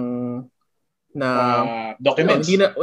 ng, 1.13 1.63
Uh, 1.69 1.93
documents. 2.01 2.49
hindi 2.49 2.57
na, 2.57 2.73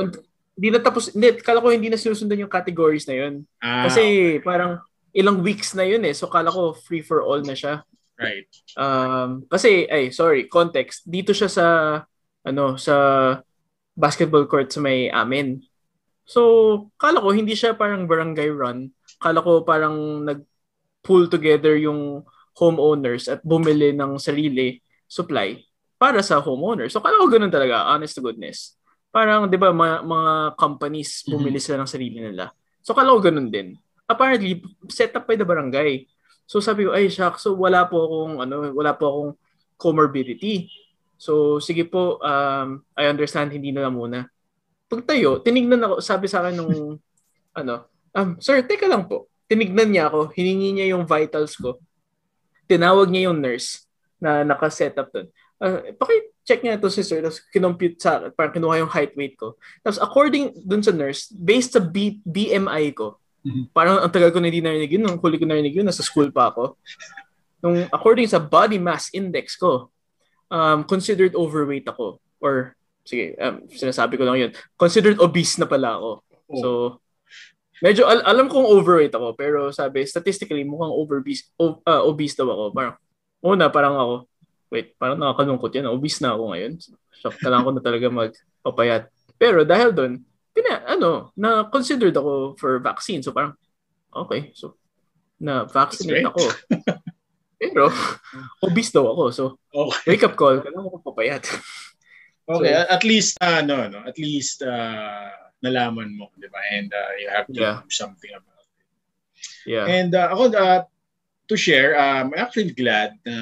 hindi 0.55 0.69
na 0.71 0.79
tapos, 0.79 1.11
hindi, 1.11 1.43
kala 1.43 1.59
ko 1.59 1.75
hindi 1.75 1.91
na 1.91 1.99
sinusundan 1.99 2.39
yung 2.39 2.53
categories 2.53 3.05
na 3.11 3.19
yun. 3.19 3.43
Ah, 3.59 3.91
Kasi 3.91 4.03
parang 4.41 4.79
ilang 5.13 5.45
weeks 5.45 5.77
na 5.77 5.85
yun 5.85 6.03
eh, 6.09 6.17
so 6.17 6.29
kala 6.29 6.49
ko 6.49 6.73
free 6.73 7.05
for 7.05 7.21
all 7.21 7.41
na 7.45 7.53
siya. 7.53 7.85
right. 8.17 8.49
Um, 8.77 9.45
kasi, 9.49 9.89
ay, 9.89 10.15
sorry, 10.15 10.49
context. 10.49 11.05
Dito 11.05 11.37
siya 11.37 11.51
sa, 11.51 11.67
ano, 12.45 12.77
sa 12.81 12.95
basketball 13.93 14.49
court 14.49 14.73
sa 14.73 14.81
may 14.81 15.13
amin. 15.13 15.61
So, 16.25 16.89
kala 16.97 17.21
ko 17.21 17.35
hindi 17.35 17.53
siya 17.53 17.77
parang 17.77 18.09
barangay 18.09 18.49
run. 18.53 18.95
Kala 19.21 19.43
ko 19.45 19.67
parang 19.67 20.25
nag-pull 20.25 21.29
together 21.29 21.77
yung 21.77 22.25
homeowners 22.57 23.29
at 23.29 23.41
bumili 23.45 23.93
ng 23.93 24.17
sarili 24.21 24.81
supply 25.09 25.61
para 26.01 26.25
sa 26.25 26.41
homeowners. 26.41 26.95
So, 26.95 27.03
kala 27.05 27.21
ko 27.21 27.29
ganun 27.29 27.53
talaga, 27.53 27.91
honest 27.91 28.17
to 28.17 28.25
goodness. 28.25 28.79
Parang, 29.13 29.45
di 29.51 29.61
ba, 29.61 29.75
mga, 29.75 30.09
mga 30.09 30.33
companies 30.57 31.21
bumili 31.29 31.61
sila 31.61 31.85
ng 31.85 31.91
sarili 31.91 32.19
nila. 32.23 32.49
So, 32.81 32.97
kala 32.97 33.13
ko 33.13 33.21
ganun 33.21 33.53
din. 33.53 33.77
Apparently, 34.11 34.61
set 34.91 35.15
up 35.17 35.25
by 35.25 35.39
the 35.39 35.47
barangay. 35.47 36.07
So 36.53 36.61
sabi 36.61 36.85
ko, 36.85 36.93
ay 36.93 37.09
shucks, 37.09 37.47
so 37.47 37.57
wala 37.57 37.89
po 37.89 38.05
akong 38.05 38.35
ano, 38.45 38.55
wala 38.77 38.93
po 38.93 39.05
akong 39.09 39.33
comorbidity. 39.81 40.69
So 41.17 41.63
sige 41.63 41.87
po, 41.89 42.21
um, 42.21 42.83
I 42.99 43.09
understand 43.09 43.55
hindi 43.55 43.73
na 43.73 43.89
lang 43.89 43.97
muna. 43.97 44.29
Pagtayo, 44.91 45.41
tinignan 45.41 45.81
ako, 45.81 45.95
sabi 46.05 46.27
sa 46.29 46.45
akin 46.45 46.61
nung 46.61 47.01
ano, 47.59 47.75
um, 48.13 48.37
sir, 48.43 48.61
teka 48.67 48.91
lang 48.91 49.09
po. 49.09 49.31
Tinignan 49.49 49.89
niya 49.89 50.13
ako, 50.13 50.33
hiningi 50.35 50.77
niya 50.77 50.93
yung 50.93 51.09
vitals 51.09 51.57
ko. 51.57 51.81
Tinawag 52.69 53.09
niya 53.09 53.33
yung 53.33 53.41
nurse 53.41 53.89
na 54.21 54.45
naka-set 54.45 54.97
up 54.99 55.09
doon. 55.09 55.29
Uh, 55.63 55.95
paki-check 55.95 56.61
niya 56.61 56.77
to 56.77 56.91
si 56.91 57.07
sir, 57.07 57.23
tapos 57.23 57.39
kinompute 57.55 57.97
sa 58.03 58.19
akin, 58.19 58.35
parang 58.35 58.53
kinuha 58.53 58.83
yung 58.83 58.91
height 58.91 59.15
weight 59.15 59.39
ko. 59.39 59.55
Tapos 59.81 60.03
according 60.03 60.53
dun 60.67 60.83
sa 60.83 60.91
nurse, 60.91 61.31
based 61.31 61.79
sa 61.79 61.81
B- 61.81 62.19
BMI 62.27 62.91
ko, 62.99 63.22
Mhm. 63.43 63.75
parang 63.75 63.99
ang 63.99 64.13
tagal 64.15 64.31
ko 64.31 64.39
na 64.39 64.47
hindi 64.47 64.63
narinig 64.63 64.95
yun, 64.95 65.03
nung 65.03 65.19
huli 65.19 65.35
ko 65.35 65.47
narinig 65.47 65.75
yun, 65.75 65.87
nasa 65.87 66.07
school 66.07 66.31
pa 66.31 66.55
ako. 66.55 66.79
Nung 67.59 67.87
according 67.91 68.31
sa 68.31 68.39
body 68.39 68.79
mass 68.79 69.11
index 69.11 69.59
ko, 69.59 69.91
um, 70.47 70.87
considered 70.87 71.35
overweight 71.35 71.87
ako. 71.89 72.23
Or, 72.39 72.75
sige, 73.03 73.35
um, 73.41 73.67
sinasabi 73.73 74.15
ko 74.21 74.23
lang 74.29 74.39
yun. 74.39 74.51
Considered 74.79 75.19
obese 75.19 75.59
na 75.59 75.67
pala 75.67 75.99
ako. 75.99 76.11
Oh. 76.53 76.59
So, 76.61 76.69
medyo 77.83 78.07
al- 78.07 78.27
alam 78.27 78.47
kong 78.47 78.67
overweight 78.67 79.15
ako. 79.15 79.35
Pero 79.35 79.71
sabi, 79.75 80.07
statistically, 80.07 80.63
mukhang 80.63 80.93
overbeast, 80.93 81.51
o- 81.59 81.83
uh, 81.83 82.03
obese 82.07 82.39
daw 82.39 82.47
ako. 82.47 82.65
Parang, 82.71 82.95
una, 83.43 83.67
parang 83.73 83.95
ako, 83.99 84.15
wait, 84.71 84.95
parang 85.01 85.19
nakakalungkot 85.19 85.73
yan. 85.75 85.91
Obese 85.91 86.23
na 86.23 86.35
ako 86.37 86.55
ngayon. 86.55 86.73
So, 87.19 87.31
kailangan 87.31 87.65
ko 87.67 87.71
na 87.75 87.83
talaga 87.83 88.07
magpapayat. 88.11 89.03
Pero 89.39 89.67
dahil 89.67 89.91
doon, 89.91 90.13
pina, 90.53 90.85
ano, 90.85 91.33
na 91.37 91.65
considered 91.69 92.17
ako 92.17 92.57
for 92.61 92.79
vaccine. 92.79 93.25
So 93.25 93.33
parang, 93.33 93.57
okay, 94.13 94.53
so 94.55 94.77
na 95.43 95.67
vaccinate 95.67 96.29
ako. 96.29 96.45
Pero, 97.63 97.91
obese 98.63 98.91
daw 98.91 99.07
ako. 99.11 99.25
So, 99.31 99.43
okay. 99.71 100.15
wake 100.15 100.27
up 100.27 100.35
call, 100.35 100.59
kailangan 100.63 100.91
ko 100.91 100.99
papayat. 101.03 101.47
okay, 102.51 102.75
so, 102.75 102.87
at 102.91 103.03
least, 103.07 103.39
uh, 103.39 103.63
no, 103.63 103.87
no, 103.87 104.03
at 104.03 104.19
least, 104.19 104.67
uh, 104.67 105.31
nalaman 105.63 106.11
mo, 106.19 106.35
di 106.35 106.51
ba? 106.51 106.59
And 106.75 106.91
uh, 106.91 107.13
you 107.23 107.29
have 107.31 107.47
to 107.47 107.55
yeah. 107.55 107.79
do 107.87 107.91
something 107.91 108.35
about 108.35 108.67
it. 108.67 108.83
Yeah. 109.63 109.87
And 109.87 110.11
uh, 110.11 110.35
ako, 110.35 110.45
uh, 110.59 110.83
to 111.47 111.55
share, 111.55 111.95
um, 111.95 112.35
I'm 112.35 112.39
actually 112.39 112.75
glad 112.75 113.15
na 113.23 113.37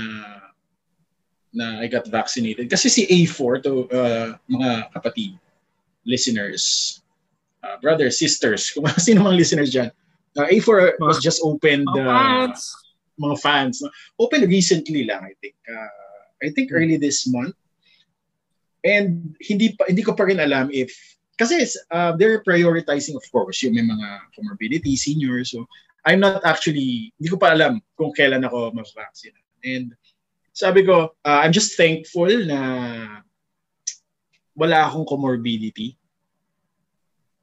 na 1.50 1.80
I 1.80 1.88
got 1.88 2.06
vaccinated. 2.06 2.70
Kasi 2.70 2.92
si 2.92 3.02
A4, 3.08 3.64
to 3.64 3.88
uh, 3.90 4.28
mga 4.46 4.70
kapatid, 4.94 5.34
listeners, 6.04 6.99
uh, 7.62 7.76
brothers, 7.82 8.18
sisters, 8.18 8.70
kung 8.70 8.86
sino 9.00 9.24
mga 9.24 9.36
listeners 9.36 9.70
dyan, 9.72 9.90
uh, 10.38 10.46
A4 10.48 11.00
was 11.00 11.18
just 11.20 11.40
opened 11.42 11.88
uh, 11.96 12.48
mga 13.20 13.36
fans. 13.40 13.82
Open 14.18 14.48
recently 14.48 15.04
lang, 15.04 15.24
I 15.24 15.34
think. 15.40 15.56
Uh, 15.68 15.90
I 16.40 16.48
think 16.50 16.72
early 16.72 16.96
this 16.96 17.28
month. 17.28 17.54
And 18.80 19.36
hindi 19.44 19.76
pa 19.76 19.92
hindi 19.92 20.00
ko 20.00 20.16
pa 20.16 20.24
rin 20.24 20.40
alam 20.40 20.72
if 20.72 20.88
kasi 21.36 21.60
uh, 21.92 22.16
they're 22.16 22.40
prioritizing 22.40 23.12
of 23.12 23.24
course 23.28 23.60
yung 23.60 23.76
may 23.76 23.84
mga 23.84 24.08
comorbidity, 24.32 24.96
seniors. 24.96 25.52
So 25.52 25.68
I'm 26.08 26.20
not 26.20 26.40
actually 26.48 27.12
hindi 27.20 27.28
ko 27.28 27.36
pa 27.36 27.52
alam 27.52 27.84
kung 28.00 28.16
kailan 28.16 28.48
ako 28.48 28.72
mag-vaccine. 28.72 29.36
And 29.60 29.92
sabi 30.56 30.88
ko, 30.88 31.12
uh, 31.12 31.38
I'm 31.44 31.52
just 31.52 31.76
thankful 31.76 32.32
na 32.48 32.60
wala 34.56 34.88
akong 34.88 35.04
comorbidity. 35.04 35.99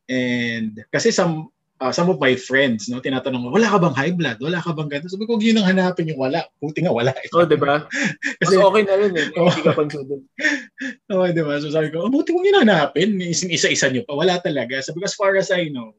And 0.07 0.83
kasi 0.89 1.11
some 1.11 1.51
uh, 1.81 1.93
some 1.93 2.09
of 2.09 2.17
my 2.17 2.33
friends, 2.35 2.89
no, 2.89 3.01
tinatanong, 3.01 3.53
wala 3.53 3.69
ka 3.69 3.77
bang 3.77 3.95
high 3.97 4.13
blood? 4.13 4.37
Wala 4.41 4.59
ka 4.61 4.73
bang 4.73 4.89
ganito? 4.89 5.13
Sabi 5.13 5.29
ko, 5.29 5.37
yun 5.37 5.61
ang 5.61 5.69
hanapin 5.69 6.09
yung 6.09 6.21
wala. 6.21 6.45
Buti 6.57 6.83
nga 6.83 6.93
wala. 6.93 7.13
Oo, 7.33 7.45
oh, 7.45 7.47
di 7.47 7.57
ba? 7.57 7.85
Kasi 8.41 8.55
Mas 8.57 8.65
okay 8.65 8.83
na 8.85 8.95
rin 8.97 9.13
eh. 9.13 9.27
Oh, 9.37 9.49
Hindi 9.49 9.63
ka 9.65 9.77
pansudod. 9.77 10.21
Oo, 11.13 11.23
oh, 11.23 11.29
di 11.29 11.43
ba? 11.43 11.53
So 11.61 11.69
sabi 11.69 11.93
ko, 11.93 12.05
oh, 12.05 12.11
buti 12.11 12.33
kong 12.33 12.47
yun 12.47 12.61
hanapin. 12.65 13.21
Isa-isa 13.21 13.89
nyo 13.93 14.01
pa. 14.05 14.17
Wala 14.17 14.41
talaga. 14.41 14.81
Sabi 14.81 15.01
ko, 15.01 15.05
as 15.05 15.17
far 15.17 15.37
as 15.37 15.53
I 15.53 15.69
know, 15.69 15.93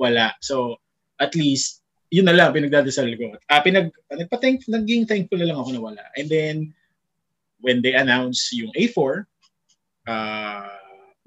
wala. 0.00 0.32
So, 0.40 0.78
at 1.18 1.34
least, 1.34 1.82
yun 2.08 2.24
na 2.24 2.36
lang, 2.36 2.54
pinagdadasal 2.54 3.10
ko. 3.18 3.36
Ah, 3.50 3.60
pinag, 3.60 3.92
nagpa-thank, 4.08 4.64
naging 4.70 5.04
thankful 5.04 5.36
na 5.36 5.50
lang 5.52 5.58
ako 5.60 5.70
na 5.74 5.82
wala. 5.82 6.04
And 6.16 6.30
then, 6.30 6.56
when 7.60 7.82
they 7.82 7.98
announce 7.98 8.54
yung 8.54 8.72
A4, 8.72 9.26
uh, 10.08 10.72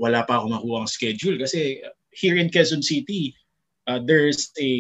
wala 0.02 0.26
pa 0.26 0.42
ako 0.42 0.46
makuha 0.50 0.78
ang 0.82 0.90
schedule 0.90 1.38
kasi 1.38 1.84
here 2.12 2.38
in 2.38 2.50
Quezon 2.50 2.84
City, 2.84 3.36
uh, 3.88 4.00
there's 4.04 4.52
a 4.60 4.72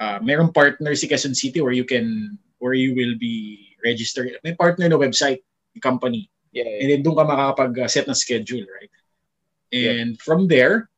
uh, 0.00 0.18
merong 0.20 0.54
partner 0.54 0.94
si 0.94 1.08
Quezon 1.08 1.34
City 1.34 1.60
where 1.60 1.74
you 1.74 1.84
can 1.84 2.38
where 2.58 2.74
you 2.74 2.94
will 2.94 3.18
be 3.18 3.76
registered. 3.84 4.32
May 4.42 4.54
partner 4.54 4.88
na 4.88 4.96
website, 4.96 5.44
company. 5.82 6.30
Yeah, 6.52 6.64
yeah. 6.64 6.80
And 6.80 6.88
then 6.90 7.00
doon 7.04 7.20
ka 7.20 7.24
makakapag-set 7.28 8.08
ng 8.08 8.16
schedule, 8.16 8.64
right? 8.64 8.92
And 9.76 10.16
yeah. 10.16 10.24
from 10.24 10.48
there, 10.48 10.88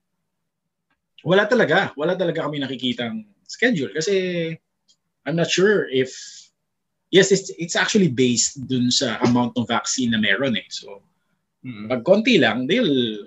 wala 1.27 1.51
talaga. 1.51 1.91
Wala 1.99 2.15
talaga 2.15 2.47
kami 2.47 2.63
nakikitang 2.63 3.27
schedule 3.49 3.91
kasi 3.91 4.55
I'm 5.27 5.35
not 5.35 5.51
sure 5.51 5.89
if 5.91 6.15
yes, 7.11 7.33
it's, 7.33 7.51
it's 7.59 7.77
actually 7.77 8.09
based 8.09 8.61
dun 8.69 8.91
sa 8.91 9.19
amount 9.25 9.57
ng 9.57 9.67
vaccine 9.67 10.13
na 10.13 10.21
meron 10.21 10.57
eh. 10.57 10.69
So, 10.71 11.03
mm-hmm. 11.65 11.89
pag 11.89 12.05
konti 12.05 12.39
lang, 12.39 12.69
they'll 12.69 13.27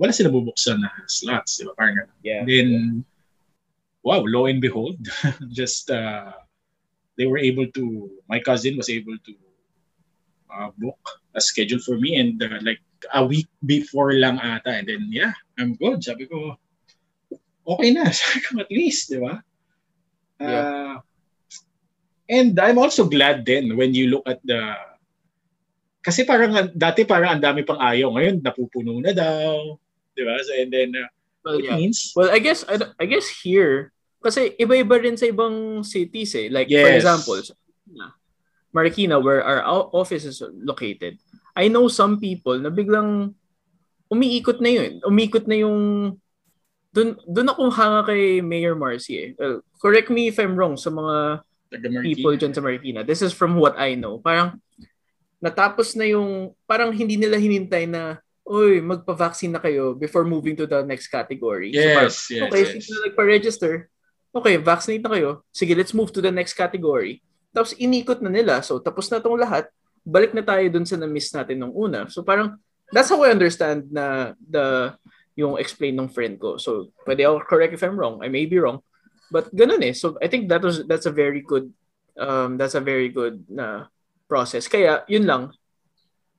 wala 0.00 0.16
sila 0.16 0.32
bubuksan 0.32 0.80
na 0.80 0.88
slots, 1.04 1.60
di 1.60 1.68
ba? 1.68 1.76
Parang 1.76 2.08
yeah. 2.24 2.40
Then, 2.48 3.04
wow, 4.00 4.24
lo 4.24 4.48
and 4.48 4.64
behold, 4.64 4.96
just 5.52 5.92
uh, 5.92 6.32
they 7.20 7.28
were 7.28 7.36
able 7.36 7.68
to, 7.76 8.08
my 8.24 8.40
cousin 8.40 8.80
was 8.80 8.88
able 8.88 9.20
to 9.28 9.34
uh, 10.48 10.72
book 10.80 10.96
a 11.36 11.40
schedule 11.44 11.84
for 11.84 12.00
me 12.00 12.16
and 12.16 12.40
uh, 12.40 12.64
like 12.64 12.80
a 13.12 13.20
week 13.20 13.52
before 13.68 14.16
lang 14.16 14.40
ata. 14.40 14.72
And 14.72 14.88
then, 14.88 15.12
yeah, 15.12 15.36
I'm 15.60 15.76
good. 15.76 16.00
Sabi 16.00 16.24
ko, 16.24 16.56
okay 17.68 17.92
na. 17.92 18.08
Sabi 18.16 18.40
ko, 18.40 18.64
at 18.64 18.72
least, 18.72 19.12
di 19.12 19.20
ba? 19.20 19.44
Uh, 20.40 20.48
yeah. 20.48 20.96
And 22.30 22.56
I'm 22.56 22.80
also 22.80 23.04
glad 23.04 23.44
then 23.44 23.76
when 23.76 23.92
you 23.92 24.08
look 24.08 24.24
at 24.24 24.40
the 24.46 24.78
kasi 26.00 26.24
parang 26.24 26.72
dati 26.72 27.04
parang 27.04 27.36
ang 27.36 27.42
dami 27.42 27.66
pang 27.66 27.76
ayaw 27.76 28.16
ngayon 28.16 28.40
napupuno 28.40 29.02
na 29.02 29.12
daw 29.12 29.76
Di 30.20 30.24
ba? 30.28 30.36
So, 30.44 30.52
and 30.52 30.68
then, 30.68 30.92
uh, 30.92 31.08
well, 31.40 31.56
yeah. 31.56 31.80
means... 31.80 32.12
Well, 32.12 32.28
I 32.28 32.44
guess, 32.44 32.60
I, 32.68 32.76
I 33.00 33.08
guess 33.08 33.24
here, 33.40 33.96
kasi 34.20 34.52
iba-iba 34.60 35.00
rin 35.00 35.16
sa 35.16 35.32
ibang 35.32 35.80
cities 35.80 36.36
eh. 36.36 36.52
Like, 36.52 36.68
yes. 36.68 36.84
for 36.84 36.92
example, 36.92 37.40
Marikina, 38.76 39.16
where 39.16 39.40
our 39.40 39.64
office 39.96 40.28
is 40.28 40.44
located, 40.44 41.16
I 41.56 41.72
know 41.72 41.88
some 41.88 42.20
people 42.20 42.60
na 42.60 42.68
biglang 42.68 43.32
umiikot 44.12 44.60
na 44.60 44.70
yun. 44.70 44.92
Umiikot 45.00 45.48
na 45.48 45.56
yung 45.56 45.78
doon 46.90 47.14
doon 47.22 47.50
ako 47.54 47.70
hanga 47.70 48.02
kay 48.10 48.42
Mayor 48.42 48.74
Marcy 48.74 49.14
eh. 49.18 49.30
Uh, 49.38 49.62
correct 49.78 50.10
me 50.10 50.26
if 50.28 50.38
I'm 50.42 50.58
wrong 50.58 50.74
sa 50.74 50.90
mga 50.90 51.46
people 52.02 52.34
dyan 52.34 52.54
sa 52.54 52.62
Marikina. 52.62 53.06
This 53.06 53.22
is 53.22 53.30
from 53.30 53.54
what 53.56 53.78
I 53.78 53.94
know. 53.94 54.18
Parang 54.18 54.58
natapos 55.38 55.94
na 55.94 56.06
yung 56.10 56.52
parang 56.66 56.90
hindi 56.90 57.14
nila 57.14 57.38
hinintay 57.38 57.86
na 57.86 58.18
uy, 58.50 58.82
magpa-vaccine 58.82 59.54
na 59.54 59.62
kayo 59.62 59.94
before 59.94 60.26
moving 60.26 60.58
to 60.58 60.66
the 60.66 60.82
next 60.82 61.06
category. 61.06 61.70
Yes, 61.70 62.26
so, 62.26 62.34
yes, 62.34 62.50
okay, 62.50 62.62
yes. 62.66 62.82
sige, 62.82 62.98
nagpa-register. 63.06 63.74
Okay, 64.34 64.58
vaccinate 64.58 65.06
na 65.06 65.12
kayo. 65.14 65.30
Sige, 65.54 65.78
let's 65.78 65.94
move 65.94 66.10
to 66.10 66.18
the 66.18 66.34
next 66.34 66.58
category. 66.58 67.22
Tapos 67.54 67.78
inikot 67.78 68.18
na 68.18 68.30
nila. 68.30 68.58
So, 68.66 68.82
tapos 68.82 69.06
na 69.06 69.22
tong 69.22 69.38
lahat. 69.38 69.70
Balik 70.02 70.34
na 70.34 70.42
tayo 70.42 70.66
dun 70.66 70.82
sa 70.82 70.98
na-miss 70.98 71.30
natin 71.30 71.62
nung 71.62 71.74
una. 71.74 72.10
So, 72.10 72.26
parang, 72.26 72.58
that's 72.90 73.10
how 73.10 73.22
I 73.22 73.30
understand 73.30 73.86
na 73.94 74.34
the 74.42 74.98
yung 75.38 75.54
explain 75.54 75.94
ng 75.94 76.10
friend 76.10 76.34
ko. 76.42 76.58
So, 76.58 76.90
pwede 77.06 77.22
ako 77.22 77.46
correct 77.46 77.74
if 77.78 77.82
I'm 77.86 77.94
wrong. 77.94 78.18
I 78.18 78.26
may 78.26 78.50
be 78.50 78.58
wrong. 78.58 78.82
But 79.30 79.54
ganun 79.54 79.82
eh. 79.86 79.94
So, 79.94 80.18
I 80.18 80.26
think 80.26 80.50
that 80.50 80.62
was 80.66 80.82
that's 80.90 81.06
a 81.06 81.14
very 81.14 81.38
good 81.38 81.70
um 82.18 82.58
that's 82.58 82.74
a 82.74 82.82
very 82.82 83.14
good 83.14 83.46
na 83.46 83.86
process. 84.26 84.66
Kaya, 84.66 85.06
yun 85.06 85.26
lang. 85.26 85.42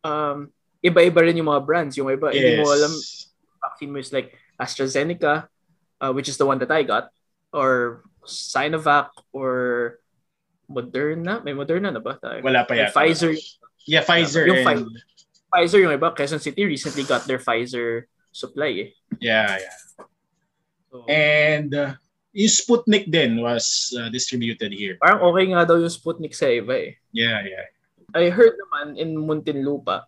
Um, 0.04 0.52
iba-iba 0.82 1.22
rin 1.22 1.38
yung 1.38 1.50
mga 1.50 1.66
brands. 1.66 1.96
Yung 1.98 2.10
iba, 2.10 2.34
yes. 2.34 2.38
hindi 2.38 2.54
mo 2.62 2.68
alam, 2.74 2.94
vaccine 3.62 3.92
mo 3.94 3.98
is 4.02 4.12
like 4.12 4.34
AstraZeneca, 4.58 5.48
uh, 6.02 6.12
which 6.12 6.28
is 6.28 6.38
the 6.38 6.46
one 6.46 6.58
that 6.60 6.74
I 6.74 6.82
got, 6.84 7.14
or 7.54 8.02
Sinovac, 8.26 9.14
or 9.34 9.98
Moderna. 10.70 11.42
May 11.46 11.54
Moderna 11.54 11.94
na 11.94 12.02
ba 12.02 12.18
tayo? 12.18 12.42
Wala 12.42 12.66
pa 12.66 12.74
yata. 12.74 12.94
Pfizer. 12.94 13.38
Yeah, 13.86 14.06
Pfizer. 14.06 14.46
Yung 14.50 14.66
and... 14.66 14.90
Pfizer 15.52 15.80
yung 15.84 15.94
iba. 15.94 16.14
Quezon 16.16 16.42
City 16.42 16.66
recently 16.66 17.04
got 17.04 17.26
their 17.28 17.42
Pfizer 17.42 18.08
supply 18.32 18.72
eh. 18.88 18.90
Yeah, 19.20 19.60
yeah. 19.60 19.78
So, 20.92 21.04
and 21.12 21.72
uh, 21.76 22.00
yung 22.32 22.52
Sputnik 22.52 23.12
din 23.12 23.44
was 23.44 23.92
uh, 24.00 24.08
distributed 24.08 24.72
here. 24.72 24.96
Parang 24.96 25.20
okay 25.28 25.52
nga 25.52 25.68
daw 25.68 25.76
yung 25.76 25.92
Sputnik 25.92 26.32
sa 26.32 26.48
iba 26.48 26.80
eh. 26.80 26.96
Yeah, 27.12 27.44
yeah. 27.44 27.68
I 28.16 28.32
heard 28.32 28.56
naman 28.56 29.00
in 29.00 29.16
Muntinlupa, 29.16 30.08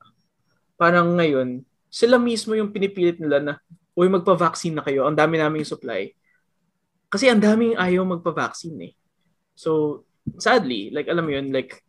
parang 0.83 1.15
ngayon, 1.15 1.63
sila 1.87 2.19
mismo 2.19 2.51
yung 2.59 2.75
pinipilit 2.75 3.23
nila 3.23 3.39
na, 3.39 3.53
uy, 3.95 4.11
magpa-vaccine 4.11 4.75
na 4.75 4.83
kayo, 4.83 5.07
ang 5.07 5.15
dami 5.15 5.39
naming 5.39 5.63
supply. 5.63 6.11
Kasi 7.07 7.31
ang 7.31 7.39
daming 7.39 7.79
ayaw 7.79 8.03
magpa-vaccine 8.03 8.91
eh. 8.91 8.93
So, 9.55 10.03
sadly, 10.43 10.91
like 10.91 11.07
alam 11.07 11.23
mo 11.23 11.31
yun, 11.31 11.55
like, 11.55 11.79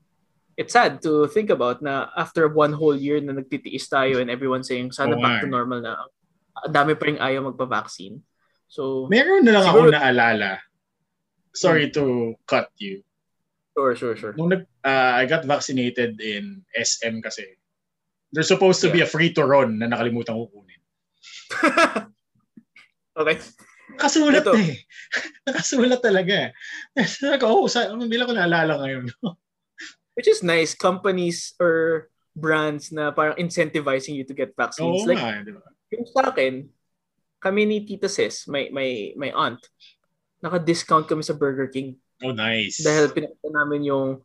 it's 0.54 0.78
sad 0.78 1.02
to 1.02 1.26
think 1.26 1.50
about 1.50 1.82
na 1.82 2.14
after 2.14 2.46
one 2.46 2.70
whole 2.70 2.94
year 2.94 3.18
na 3.18 3.34
nagtitiis 3.34 3.90
tayo 3.90 4.22
and 4.22 4.30
everyone 4.30 4.62
saying, 4.62 4.94
sana 4.94 5.18
oh, 5.18 5.22
back 5.22 5.42
to 5.42 5.50
normal 5.50 5.82
na, 5.82 5.98
ang 6.62 6.70
dami 6.70 6.94
pa 6.94 7.10
rin 7.10 7.18
ayaw 7.18 7.50
magpa-vaccine. 7.50 8.22
So, 8.70 9.10
meron 9.10 9.42
na 9.42 9.58
lang 9.58 9.66
siguro, 9.66 9.90
ako 9.90 9.98
naalala. 9.98 10.62
Sorry 11.50 11.90
hmm. 11.90 11.94
to 11.98 12.04
cut 12.46 12.70
you. 12.78 13.02
Sure, 13.74 13.98
sure, 13.98 14.14
sure. 14.14 14.34
Nung 14.38 14.54
nag, 14.54 14.70
uh, 14.86 15.12
I 15.18 15.26
got 15.26 15.42
vaccinated 15.42 16.22
in 16.22 16.62
SM 16.70 17.18
kasi, 17.18 17.58
There's 18.34 18.50
supposed 18.50 18.82
to 18.82 18.90
yeah. 18.90 18.98
be 18.98 19.00
a 19.06 19.08
free 19.08 19.30
to 19.38 19.46
run 19.46 19.78
na 19.78 19.86
nakalimutan 19.86 20.34
ko 20.34 20.50
kunin. 20.50 20.82
okay. 23.22 23.38
Nakasulat 23.94 24.42
Ito. 24.42 24.58
eh. 24.58 24.82
Nakasulat 25.46 26.02
talaga. 26.02 26.50
Sabi 26.98 27.38
ko, 27.38 27.46
oh, 27.46 27.70
sa, 27.70 27.94
bilang 28.10 28.26
ko 28.26 28.34
naalala 28.34 28.82
ngayon. 28.82 29.06
Which 30.18 30.26
is 30.26 30.42
nice. 30.42 30.74
Companies 30.74 31.54
or 31.62 32.06
brands 32.34 32.90
na 32.90 33.14
parang 33.14 33.38
incentivizing 33.38 34.18
you 34.18 34.26
to 34.26 34.34
get 34.34 34.58
vaccines. 34.58 35.06
Oo 35.06 35.06
like, 35.06 35.22
nga, 35.22 35.46
di 35.46 35.54
ba? 35.54 35.62
yung 35.94 36.10
sa 36.10 36.34
akin, 36.34 36.66
kami 37.38 37.62
ni 37.70 37.86
Tita 37.86 38.10
Sis, 38.10 38.50
my, 38.50 38.66
my, 38.74 39.14
my 39.14 39.30
aunt, 39.30 39.62
naka-discount 40.42 41.06
kami 41.06 41.22
sa 41.22 41.38
Burger 41.38 41.70
King. 41.70 41.94
Oh, 42.26 42.34
nice. 42.34 42.82
Dahil 42.82 43.14
pinakita 43.14 43.54
namin 43.54 43.86
yung, 43.86 44.18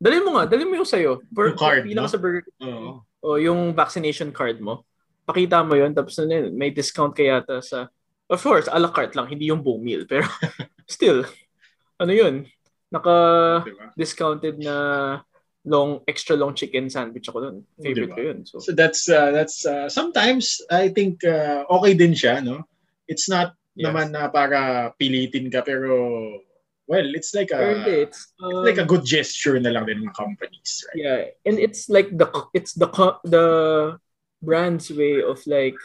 dali 0.00 0.16
mo 0.24 0.40
nga, 0.40 0.48
dali 0.48 0.64
mo 0.64 0.80
yung 0.80 0.88
sa'yo. 0.88 1.20
Bur- 1.28 1.52
Yung 1.52 1.60
card, 1.60 1.84
pinaka 1.84 2.08
no? 2.08 2.14
sa 2.16 2.20
Burger 2.20 2.44
King. 2.48 2.56
Oo. 2.64 3.04
O 3.20 3.36
yung 3.36 3.76
vaccination 3.76 4.32
card 4.32 4.60
mo. 4.60 4.84
Pakita 5.28 5.62
mo 5.62 5.76
yun, 5.76 5.92
tapos 5.92 6.16
na 6.20 6.48
may 6.50 6.72
discount 6.72 7.12
kaya 7.12 7.40
yata 7.40 7.60
sa, 7.60 7.86
of 8.26 8.40
course, 8.40 8.66
a 8.66 8.78
la 8.80 8.90
carte 8.90 9.14
lang, 9.14 9.28
hindi 9.28 9.48
yung 9.52 9.62
buong 9.62 9.84
meal. 9.84 10.02
Pero 10.08 10.24
still, 10.88 11.22
ano 12.00 12.12
yun, 12.12 12.48
naka-discounted 12.90 14.58
Di 14.58 14.64
ba? 14.64 14.66
na 14.66 14.76
long, 15.64 16.00
extra 16.08 16.34
long 16.36 16.56
chicken 16.56 16.88
sandwich 16.88 17.28
ako 17.28 17.38
dun. 17.40 17.56
Favorite 17.78 18.10
Diba? 18.10 18.16
ko 18.16 18.20
yun. 18.20 18.38
So, 18.48 18.58
So 18.58 18.72
that's 18.72 19.06
uh, 19.08 19.30
that's 19.30 19.62
uh, 19.68 19.88
sometimes 19.92 20.58
I 20.72 20.88
think 20.88 21.20
uh, 21.24 21.68
okay 21.68 21.92
din 21.94 22.16
siya, 22.16 22.40
no? 22.40 22.64
It's 23.04 23.28
not 23.28 23.54
yeah. 23.76 23.92
naman 23.92 24.16
na 24.16 24.32
para 24.32 24.90
pilitin 24.96 25.52
ka 25.52 25.60
pero 25.60 25.92
well, 26.90 27.06
it's 27.14 27.30
like 27.38 27.54
a 27.54 27.86
it's, 27.86 28.34
it's 28.34 28.66
like 28.66 28.82
a 28.82 28.82
um, 28.82 28.90
good 28.90 29.06
gesture 29.06 29.54
na 29.62 29.70
lang 29.70 29.86
din 29.86 30.02
ng 30.02 30.10
companies, 30.10 30.82
right? 30.90 30.98
Yeah, 30.98 31.20
and 31.46 31.62
it's 31.62 31.86
like 31.86 32.10
the 32.10 32.26
it's 32.50 32.74
the 32.74 32.90
the 33.22 33.46
brand's 34.42 34.90
way 34.90 35.22
of 35.22 35.38
like 35.46 35.78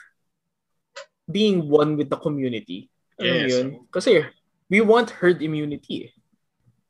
being 1.29 1.69
one 1.69 1.93
with 1.93 2.09
the 2.09 2.17
community. 2.17 2.89
Yes. 3.21 3.53
yun? 3.53 3.85
Kasi 3.93 4.25
we 4.65 4.81
want 4.81 5.21
herd 5.21 5.45
immunity. 5.45 6.09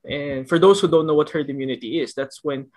And 0.07 0.47
for 0.47 0.63
those 0.63 0.79
who 0.79 0.87
don't 0.87 1.11
know 1.11 1.17
what 1.17 1.35
herd 1.35 1.51
immunity 1.51 1.99
is, 1.99 2.15
that's 2.15 2.39
when 2.39 2.71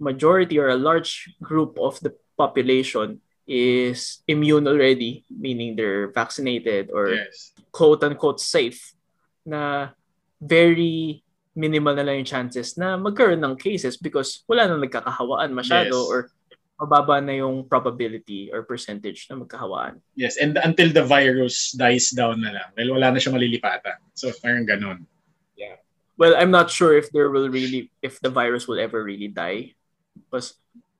majority 0.00 0.56
or 0.56 0.72
a 0.72 0.78
large 0.78 1.36
group 1.42 1.76
of 1.76 2.00
the 2.00 2.16
population 2.38 3.20
is 3.44 4.24
immune 4.24 4.64
already, 4.64 5.24
meaning 5.28 5.76
they're 5.76 6.08
vaccinated 6.08 6.88
or 6.94 7.12
Yes. 7.12 7.52
quote 7.72 8.00
unquote 8.04 8.40
safe 8.40 8.96
na 9.44 9.92
very 10.38 11.22
minimal 11.58 11.94
na 11.94 12.06
lang 12.06 12.22
yung 12.22 12.30
chances 12.30 12.78
na 12.78 12.94
magkaroon 12.94 13.42
ng 13.42 13.58
cases 13.58 13.98
because 13.98 14.46
wala 14.46 14.70
nang 14.70 14.82
nagkakahawaan 14.82 15.50
masyado 15.50 15.94
Yes. 15.94 16.10
or 16.10 16.18
mababa 16.78 17.18
na 17.18 17.34
yung 17.34 17.66
probability 17.66 18.54
or 18.54 18.62
percentage 18.62 19.26
na 19.26 19.42
magkahawaan. 19.42 19.98
Yes, 20.14 20.38
and 20.38 20.54
until 20.62 20.94
the 20.94 21.02
virus 21.02 21.74
dies 21.74 22.14
down 22.14 22.38
na 22.38 22.54
lang. 22.54 22.70
Dahil 22.78 22.94
wala 22.94 23.10
na 23.10 23.18
siya 23.18 23.34
malilipatan. 23.34 23.98
So 24.14 24.30
parang 24.38 24.62
ganun. 24.62 25.02
Well, 26.18 26.34
I'm 26.34 26.50
not 26.50 26.66
sure 26.66 26.98
if 26.98 27.14
there 27.14 27.30
will 27.30 27.46
really 27.46 27.94
if 28.02 28.18
the 28.18 28.26
virus 28.26 28.66
will 28.66 28.82
ever 28.82 29.06
really 29.06 29.30
die 29.30 29.78
because 30.18 30.58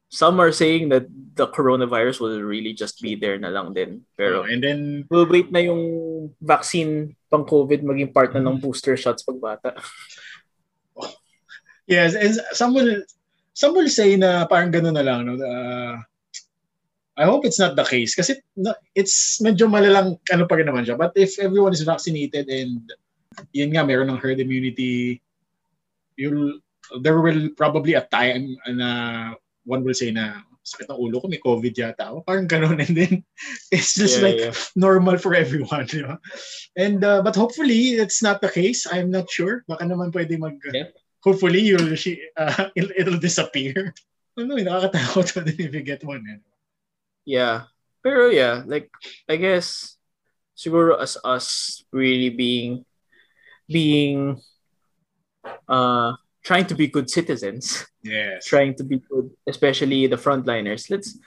some 0.08 0.40
are 0.40 0.52
saying 0.52 0.88
that 0.88 1.06
the 1.36 1.46
coronavirus 1.48 2.20
will 2.20 2.40
really 2.40 2.72
just 2.72 3.00
be 3.00 3.14
there 3.14 3.38
na 3.38 3.48
lang 3.52 3.72
din. 3.72 4.02
Pero 4.16 4.44
and 4.48 4.64
then 4.64 5.04
we'll 5.08 5.28
wait 5.28 5.52
na 5.52 5.60
yung 5.60 5.84
vaccine 6.40 7.14
pang 7.30 7.44
COVID 7.44 7.84
maging 7.84 8.12
part 8.12 8.32
na 8.32 8.40
ng 8.40 8.58
booster 8.58 8.96
shots 8.96 9.22
pagbata. 9.22 9.76
yes, 11.86 12.16
and 12.16 12.40
some 12.56 12.72
will 12.72 13.04
some 13.52 13.76
will 13.76 13.88
say 13.88 14.16
na 14.16 14.48
parang 14.48 14.72
ganun 14.72 14.96
na 14.96 15.04
lang 15.04 15.28
no. 15.28 15.36
Uh, 15.36 16.00
I 17.18 17.26
hope 17.26 17.44
it's 17.44 17.58
not 17.58 17.74
the 17.74 17.82
case 17.82 18.14
kasi 18.14 18.38
it's 18.94 19.42
medyo 19.42 19.66
malalang 19.66 20.16
ano 20.30 20.44
pa 20.48 20.54
rin 20.56 20.70
naman 20.70 20.86
siya. 20.86 20.96
But 20.96 21.18
if 21.18 21.36
everyone 21.42 21.74
is 21.74 21.82
vaccinated 21.82 22.46
and 22.48 22.86
yun 23.52 23.74
nga 23.74 23.84
meron 23.84 24.08
ng 24.14 24.22
herd 24.22 24.38
immunity, 24.38 25.20
you'll 26.16 26.62
there 27.02 27.20
will 27.20 27.52
probably 27.58 27.98
a 27.98 28.06
time 28.06 28.56
na 28.70 28.88
one 29.68 29.84
will 29.84 29.92
say 29.92 30.08
na 30.08 30.40
sakit 30.64 30.88
ng 30.88 31.00
ulo 31.00 31.20
ko, 31.20 31.28
may 31.28 31.40
COVID 31.40 31.74
yata 31.76 32.08
ako. 32.12 32.24
Parang 32.24 32.48
ganun. 32.48 32.80
And 32.84 32.96
then, 32.96 33.12
it's 33.72 33.92
just 33.92 34.20
Yeah, 34.20 34.24
like 34.24 34.40
yeah. 34.40 34.54
normal 34.76 35.16
for 35.20 35.36
everyone. 35.36 35.84
Di 35.88 36.04
ba? 36.04 36.16
And, 36.76 37.04
uh, 37.04 37.20
but 37.20 37.36
hopefully, 37.36 38.00
it's 38.00 38.20
not 38.24 38.40
the 38.40 38.48
case. 38.52 38.88
I'm 38.88 39.12
not 39.12 39.28
sure. 39.28 39.64
Baka 39.68 39.84
naman 39.84 40.12
pwede 40.12 40.36
mag, 40.40 40.56
Yeah. 40.72 40.92
hopefully, 41.20 41.60
you'll, 41.60 41.96
she, 41.96 42.20
uh, 42.36 42.68
it'll, 42.76 42.92
it'll 42.96 43.20
disappear. 43.20 43.92
Ano, 44.38 44.54
nakakatakot 44.54 45.34
pa 45.34 45.42
din 45.42 45.66
if 45.66 45.74
you 45.74 45.82
get 45.82 46.06
one. 46.06 46.22
Eh. 46.22 46.38
Yeah. 47.26 47.66
Pero 48.06 48.30
yeah, 48.30 48.62
like 48.70 48.86
I 49.26 49.34
guess 49.34 49.98
siguro 50.54 50.94
as 50.94 51.18
us 51.26 51.82
really 51.90 52.30
being 52.30 52.86
being 53.66 54.38
uh 55.66 56.14
trying 56.48 56.64
to 56.64 56.72
be 56.74 56.88
good 56.88 57.12
citizens, 57.12 57.84
Yes. 58.00 58.48
trying 58.48 58.72
to 58.80 58.84
be 58.88 59.04
good, 59.04 59.28
especially 59.44 60.08
the 60.08 60.16
frontliners. 60.16 60.88
Let's 60.88 61.20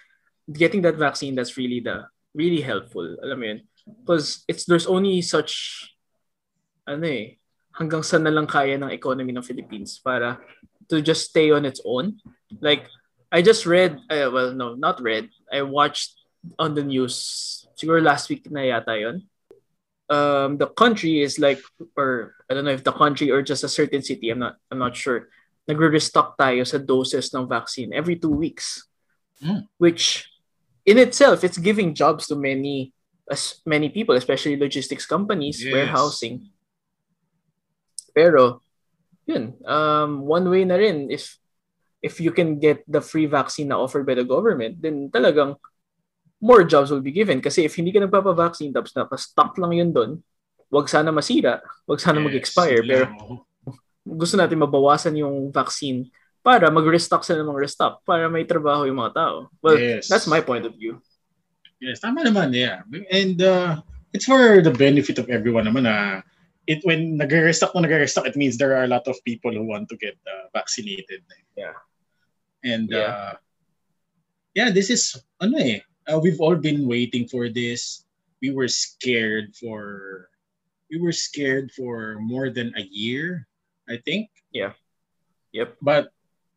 getting 0.50 0.82
that 0.82 0.98
vaccine 0.98 1.38
that's 1.38 1.62
really 1.62 1.78
the 1.78 2.10
really 2.34 2.66
helpful. 2.66 3.06
Alam 3.22 3.38
mo 3.38 3.46
yun? 3.46 3.60
Because 4.02 4.42
it's 4.50 4.66
there's 4.66 4.90
only 4.90 5.22
such 5.22 5.86
ano 6.90 7.06
eh, 7.06 7.38
hanggang 7.78 8.02
saan 8.02 8.26
na 8.26 8.34
lang 8.34 8.50
kaya 8.50 8.82
ng 8.82 8.90
economy 8.90 9.30
ng 9.30 9.46
Philippines 9.46 10.02
para 10.02 10.42
to 10.90 10.98
just 11.06 11.30
stay 11.30 11.54
on 11.54 11.70
its 11.70 11.80
own. 11.86 12.18
Like 12.58 12.90
I 13.30 13.46
just 13.46 13.70
read, 13.70 14.02
uh, 14.10 14.28
well, 14.34 14.52
no, 14.58 14.74
not 14.74 15.00
read. 15.00 15.30
I 15.54 15.62
watched 15.62 16.18
on 16.58 16.74
the 16.74 16.84
news. 16.84 17.16
Siguro 17.78 18.02
last 18.02 18.26
week 18.28 18.50
na 18.50 18.66
yata 18.66 18.98
yun. 18.98 19.30
Um, 20.12 20.60
the 20.60 20.68
country 20.68 21.24
is 21.24 21.40
like, 21.40 21.64
or 21.96 22.36
I 22.52 22.54
don't 22.54 22.68
know 22.68 22.76
if 22.76 22.84
the 22.84 22.92
country 22.92 23.32
or 23.32 23.40
just 23.40 23.64
a 23.64 23.72
certain 23.72 24.04
city. 24.04 24.28
I'm 24.28 24.44
not. 24.44 24.60
I'm 24.68 24.78
not 24.78 24.92
sure. 25.00 25.32
Nagre-restock 25.72 26.36
tayo 26.36 26.68
sa 26.68 26.84
doses 26.84 27.32
ng 27.32 27.48
vaccine 27.48 27.96
every 27.96 28.20
two 28.20 28.34
weeks, 28.34 28.84
Mm. 29.42 29.66
which 29.80 30.28
in 30.86 31.00
itself 31.02 31.42
it's 31.48 31.58
giving 31.58 31.96
jobs 31.96 32.28
to 32.28 32.36
many, 32.36 32.94
as 33.32 33.58
many 33.66 33.90
people, 33.90 34.14
especially 34.20 34.54
logistics 34.60 35.08
companies, 35.08 35.64
Yes. 35.64 35.72
warehousing. 35.74 36.52
Pero, 38.14 38.62
yun, 39.26 39.56
um, 39.64 40.28
one 40.28 40.46
way 40.52 40.68
na 40.68 40.76
rin 40.76 41.08
if 41.10 41.40
if 42.04 42.20
you 42.20 42.34
can 42.34 42.60
get 42.60 42.84
the 42.90 43.00
free 43.00 43.26
vaccine 43.30 43.70
na 43.70 43.80
offered 43.80 44.04
by 44.06 44.18
the 44.18 44.26
government, 44.28 44.82
then 44.82 45.08
talagang 45.08 45.56
more 46.42 46.66
jobs 46.66 46.90
will 46.90 47.06
be 47.06 47.14
given. 47.14 47.38
Kasi 47.40 47.64
if 47.70 47.78
hindi 47.78 47.94
ka 47.94 48.02
nagpapa-vaccine 48.02 48.74
tapos 48.74 48.92
naka-stock 48.98 49.54
lang 49.62 49.78
yun 49.78 49.90
doon, 49.94 50.12
wag 50.74 50.90
sana 50.90 51.14
masira, 51.14 51.62
wag 51.86 52.02
sana 52.02 52.18
Yes, 52.20 52.26
mag-expire. 52.28 52.82
Pero 52.82 53.06
gusto 54.02 54.36
natin 54.36 54.58
mabawasan 54.58 55.14
yung 55.22 55.54
vaccine 55.54 56.10
para 56.42 56.74
mag-restock 56.74 57.22
sila 57.22 57.46
ng 57.46 57.54
mga 57.54 57.62
restock 57.70 58.02
para 58.02 58.26
may 58.26 58.50
trabaho 58.50 58.90
yung 58.90 58.98
mga 58.98 59.14
tao. 59.14 59.36
Well, 59.62 59.78
Yes. 59.78 60.10
that's 60.10 60.26
my 60.26 60.42
point 60.42 60.66
of 60.66 60.74
view. 60.74 60.98
Yes, 61.78 62.02
tama 62.02 62.26
naman, 62.26 62.50
yeah. 62.54 62.82
And 63.14 63.38
uh, 63.38 63.86
it's 64.10 64.26
for 64.26 64.62
the 64.66 64.74
benefit 64.74 65.22
of 65.22 65.30
everyone 65.30 65.70
naman 65.70 65.86
na 65.86 66.26
it 66.66 66.82
when 66.82 67.18
nagre-restock 67.18 67.74
na 67.78 67.86
nagre-restock, 67.86 68.26
it 68.26 68.38
means 68.38 68.58
there 68.58 68.74
are 68.74 68.86
a 68.86 68.92
lot 68.92 69.06
of 69.06 69.18
people 69.22 69.54
who 69.54 69.66
want 69.66 69.90
to 69.90 69.98
get 69.98 70.18
uh, 70.26 70.50
vaccinated. 70.54 71.22
Yeah. 71.54 71.78
And 72.66 72.90
Yeah. 72.90 73.06
uh, 73.06 73.34
yeah, 74.54 74.70
this 74.74 74.90
is 74.90 75.14
ano 75.42 75.58
eh, 75.62 75.82
uh, 76.08 76.20
we've 76.22 76.40
all 76.42 76.56
been 76.56 76.88
waiting 76.88 77.28
for 77.28 77.50
this. 77.50 78.06
We 78.42 78.50
were 78.52 78.70
scared 78.70 79.54
for 79.58 80.30
we 80.90 81.00
were 81.00 81.14
scared 81.16 81.72
for 81.72 82.18
more 82.20 82.50
than 82.50 82.74
a 82.76 82.84
year, 82.90 83.48
I 83.88 83.98
think. 84.04 84.30
Yep. 85.54 85.78
But 85.82 86.12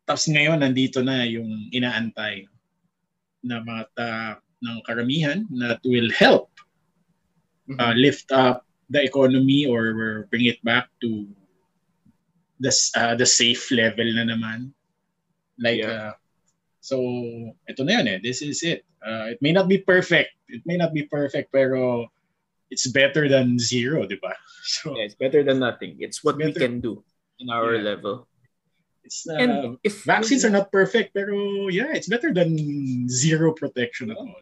tapos 0.07 0.27
ngayon 0.29 0.61
nandito 0.61 1.01
na 1.03 1.23
yung 1.25 1.69
inaantay 1.73 2.45
na 3.45 3.61
mga 3.61 3.83
ta- 3.97 4.39
ng 4.65 4.81
karamihan 4.87 5.45
that 5.61 5.81
will 5.85 6.09
help 6.09 6.49
uh, 7.77 7.93
lift 7.93 8.31
up 8.31 8.65
the 8.89 9.01
economy 9.03 9.65
or 9.65 10.25
bring 10.29 10.45
it 10.45 10.61
back 10.63 10.89
to 11.01 11.25
the 12.61 12.71
uh, 12.97 13.13
the 13.15 13.25
safe 13.25 13.69
level 13.69 14.05
na 14.15 14.25
naman. 14.25 14.71
Like 15.59 15.83
uh, 15.85 16.11
Yeah. 16.11 16.11
so 16.81 16.97
ito 17.65 17.81
na 17.83 17.99
yun 18.01 18.07
eh. 18.15 18.19
This 18.21 18.41
is 18.41 18.61
it. 18.63 18.85
Uh, 19.05 19.29
it 19.29 19.39
may 19.41 19.53
not 19.53 19.69
be 19.69 19.77
perfect. 19.77 20.33
It 20.49 20.65
may 20.65 20.77
not 20.81 20.89
be 20.89 21.05
perfect 21.05 21.53
pero 21.53 22.09
it's 22.73 22.89
better 22.89 23.29
than 23.29 23.61
zero, 23.61 24.09
di 24.09 24.17
ba? 24.17 24.33
So 24.65 24.97
Yeah, 24.97 25.05
it's 25.05 25.13
better 25.13 25.45
than 25.45 25.61
nothing. 25.61 26.01
It's 26.01 26.25
what 26.25 26.41
we 26.41 26.49
can 26.49 26.81
do 26.81 27.05
in 27.37 27.53
our 27.53 27.77
Yeah. 27.77 27.85
level. 27.95 28.25
it's 29.05 29.29
uh, 29.29 29.37
And 29.37 29.77
if 29.85 30.01
vaccines 30.01 30.41
are 30.41 30.49
not 30.49 30.73
perfect 30.73 31.13
pero 31.13 31.69
yeah, 31.69 31.93
it's 31.93 32.09
better 32.09 32.33
than 32.33 32.57
zero 33.05 33.53
protection 33.53 34.09
at 34.09 34.17
all. 34.17 34.41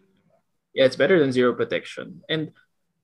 yeah 0.71 0.87
it's 0.87 0.95
better 0.95 1.19
than 1.19 1.29
zero 1.35 1.51
protection 1.53 2.23
and 2.31 2.49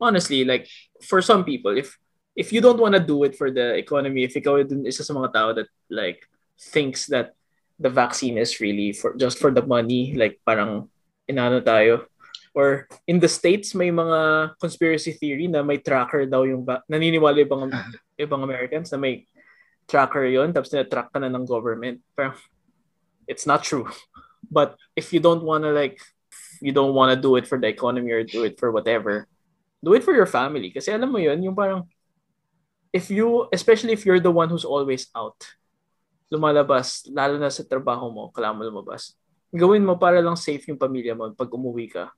honestly 0.02 0.41
like 0.48 0.65
for 1.06 1.19
some 1.22 1.43
people 1.45 1.76
if 1.76 2.00
if 2.34 2.50
you 2.56 2.63
don't 2.63 2.80
want 2.82 2.95
to 2.95 3.04
do 3.04 3.22
it 3.28 3.36
for 3.38 3.52
the 3.52 3.76
economy 3.78 4.24
if 4.26 4.34
you 4.34 4.41
ikaw 4.41 4.58
dun 4.63 4.88
isa 4.89 5.04
sa 5.06 5.13
mga 5.13 5.30
tao 5.36 5.50
that 5.54 5.67
like 5.91 6.24
thinks 6.58 7.06
that 7.12 7.36
the 7.78 7.91
vaccine 7.91 8.39
is 8.41 8.58
really 8.63 8.89
for 8.95 9.13
just 9.19 9.38
for 9.38 9.52
the 9.54 9.62
money 9.62 10.15
like 10.17 10.39
parang 10.48 10.88
inano 11.30 11.62
tayo 11.62 12.10
or 12.58 12.89
in 13.06 13.22
the 13.22 13.30
states 13.30 13.78
may 13.78 13.94
mga 13.94 14.52
conspiracy 14.58 15.13
theory 15.13 15.46
na 15.46 15.62
may 15.62 15.78
tracker 15.78 16.26
daw 16.26 16.42
yung 16.42 16.65
va- 16.65 16.82
naniniwala 16.89 17.46
ibang 17.46 17.70
Ah. 17.70 17.86
ibang 18.18 18.42
Americans 18.42 18.89
na 18.89 18.98
may 18.98 19.24
tracker 19.86 20.26
yon 20.26 20.50
tapos 20.50 20.74
na-track 20.74 21.13
ka 21.13 21.22
na 21.22 21.30
ng 21.30 21.46
government 21.46 22.02
pero 22.18 22.34
it's 23.30 23.46
not 23.46 23.62
true 23.62 23.86
But 24.50 24.76
if 24.98 25.13
you 25.13 25.22
don't 25.22 25.46
want 25.46 25.63
to 25.63 25.72
like, 25.72 26.02
you 26.60 26.74
don't 26.74 26.98
want 26.98 27.13
to 27.13 27.20
do 27.20 27.38
it 27.38 27.46
for 27.46 27.62
the 27.62 27.70
economy 27.70 28.12
or 28.12 28.26
do 28.26 28.44
it 28.44 28.58
for 28.58 28.74
whatever, 28.74 29.30
do 29.84 29.94
it 29.94 30.04
for 30.04 30.13
your 30.13 30.26
family. 30.26 30.74
Kasi 30.74 30.89
alam 30.92 31.13
mo 31.13 31.22
yun, 31.22 31.38
yung 31.44 31.56
parang, 31.56 31.86
if 32.89 33.13
you, 33.13 33.46
especially 33.54 33.94
if 33.94 34.06
you're 34.06 34.20
the 34.20 34.34
one 34.34 34.50
who's 34.50 34.65
always 34.65 35.08
out, 35.13 35.38
lumalabas, 36.34 37.06
lalo 37.13 37.38
na 37.38 37.54
sa 37.54 37.62
trabaho 37.62 38.10
mo, 38.10 38.34
kailangan 38.34 38.58
mo 38.58 38.63
lumabas. 38.65 39.13
Gawin 39.50 39.86
mo 39.86 39.98
para 39.98 40.22
lang 40.22 40.38
safe 40.38 40.70
yung 40.70 40.78
pamilya 40.78 41.18
mo 41.18 41.34
pag 41.34 41.50
umuwi 41.50 41.90
ka. 41.90 42.14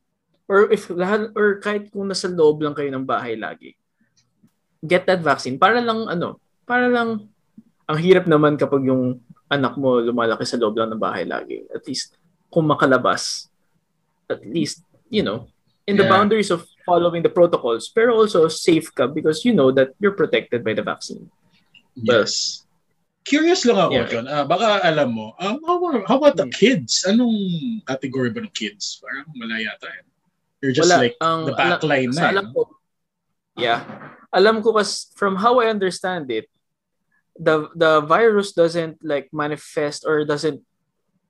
Or 0.52 0.68
if 0.68 0.92
lahat, 0.92 1.32
or 1.32 1.64
kahit 1.64 1.88
kung 1.92 2.12
nasa 2.12 2.28
loob 2.28 2.60
lang 2.60 2.76
kayo 2.76 2.92
ng 2.92 3.08
bahay 3.08 3.40
lagi. 3.40 3.76
Get 4.84 5.08
that 5.08 5.24
vaccine. 5.24 5.56
Para 5.56 5.80
lang, 5.80 6.12
ano, 6.12 6.42
para 6.68 6.92
lang, 6.92 7.32
ang 7.88 8.00
hirap 8.00 8.28
naman 8.28 8.60
kapag 8.60 8.84
yung 8.84 9.24
anak 9.52 9.76
mo 9.80 10.00
lumalaki 10.00 10.44
sa 10.44 10.60
loob 10.60 10.76
lang 10.76 10.92
ng 10.92 11.00
bahay 11.00 11.24
lagi. 11.24 11.64
At 11.72 11.88
least, 11.88 12.20
kung 12.52 12.68
makalabas, 12.68 13.48
at 14.28 14.44
least, 14.44 14.84
you 15.08 15.24
know, 15.24 15.48
in 15.88 15.96
the 15.96 16.08
yeah. 16.08 16.12
boundaries 16.12 16.52
of 16.52 16.64
following 16.88 17.24
the 17.24 17.32
protocols, 17.32 17.92
pero 17.92 18.16
also 18.16 18.48
safe 18.48 18.92
ka 18.96 19.08
because 19.08 19.44
you 19.44 19.52
know 19.52 19.72
that 19.72 19.92
you're 20.00 20.16
protected 20.16 20.64
by 20.64 20.72
the 20.72 20.84
vaccine. 20.84 21.28
Yes. 21.96 22.64
Curious 23.22 23.62
lang 23.70 23.78
ako, 23.78 23.94
yeah. 23.94 24.10
John. 24.10 24.26
Uh, 24.26 24.46
baka 24.50 24.82
alam 24.82 25.14
mo, 25.14 25.38
um, 25.38 25.62
how, 25.62 25.78
how 26.10 26.18
about 26.18 26.38
the 26.38 26.50
hmm. 26.50 26.58
kids? 26.58 27.06
Anong 27.06 27.86
category 27.86 28.34
ba 28.34 28.42
ng 28.42 28.54
kids? 28.54 28.98
Parang 28.98 29.30
malaya 29.38 29.78
tayo. 29.78 30.02
You're 30.62 30.74
just 30.74 30.90
Wala, 30.90 31.10
like 31.10 31.18
ang, 31.22 31.46
the 31.46 31.58
backline 31.58 32.14
na. 32.14 32.34
Alam 32.34 32.54
ko, 32.54 32.70
yeah. 33.58 33.82
Alam 34.34 34.62
ko 34.62 34.74
kasi 34.74 35.10
from 35.18 35.38
how 35.38 35.62
I 35.62 35.70
understand 35.70 36.30
it, 36.30 36.50
the 37.38 37.70
the 37.74 38.06
virus 38.06 38.54
doesn't 38.54 39.02
like 39.02 39.34
manifest 39.34 40.06
or 40.06 40.22
doesn't 40.26 40.62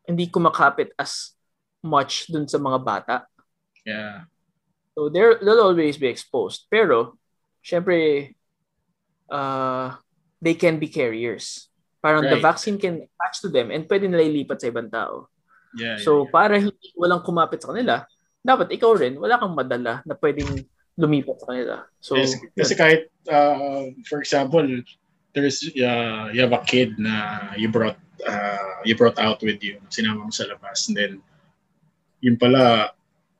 hindi 0.03 0.27
kumakapit 0.27 0.91
as 0.99 1.31
much 1.79 2.27
dun 2.27 2.47
sa 2.47 2.59
mga 2.59 2.79
bata. 2.83 3.15
Yeah. 3.87 4.27
So 4.95 5.07
they'll 5.07 5.63
always 5.63 5.95
be 5.95 6.11
exposed. 6.11 6.67
Pero, 6.67 7.15
syempre, 7.63 8.35
uh, 9.31 9.95
they 10.43 10.53
can 10.59 10.77
be 10.77 10.91
carriers. 10.91 11.70
Parang 12.01 12.25
right. 12.25 12.33
the 12.33 12.39
vaccine 12.41 12.81
can 12.81 13.05
attach 13.05 13.45
to 13.45 13.49
them 13.53 13.69
and 13.69 13.85
pwede 13.85 14.09
nila 14.09 14.25
ilipat 14.25 14.57
sa 14.57 14.73
ibang 14.73 14.89
tao. 14.89 15.29
Yeah, 15.77 16.01
so, 16.01 16.11
yeah, 16.11 16.19
yeah. 16.25 16.33
para 16.33 16.55
hindi 16.57 16.87
walang 16.97 17.23
kumapit 17.23 17.61
sa 17.61 17.71
kanila, 17.71 18.03
dapat 18.41 18.73
ikaw 18.73 18.97
rin, 18.97 19.21
wala 19.21 19.37
kang 19.37 19.53
madala 19.53 20.01
na 20.03 20.17
pwedeng 20.17 20.65
lumipat 20.97 21.37
sa 21.39 21.47
kanila. 21.53 21.75
So, 22.01 22.17
yes, 22.17 22.35
kasi 22.57 22.73
kahit, 22.73 23.01
uh, 23.29 23.93
for 24.09 24.19
example, 24.19 24.65
there's, 25.37 25.61
uh, 25.77 26.33
you 26.33 26.41
have 26.41 26.57
a 26.57 26.65
kid 26.65 26.97
na 26.97 27.53
you 27.55 27.69
brought, 27.69 28.01
uh, 28.25 28.81
you 28.83 28.97
brought 28.97 29.21
out 29.21 29.39
with 29.45 29.61
you, 29.61 29.77
sinama 29.93 30.25
mo 30.27 30.33
sa 30.33 30.49
labas, 30.49 30.89
and 30.89 30.97
then, 30.97 31.13
yun 32.19 32.35
pala, 32.35 32.91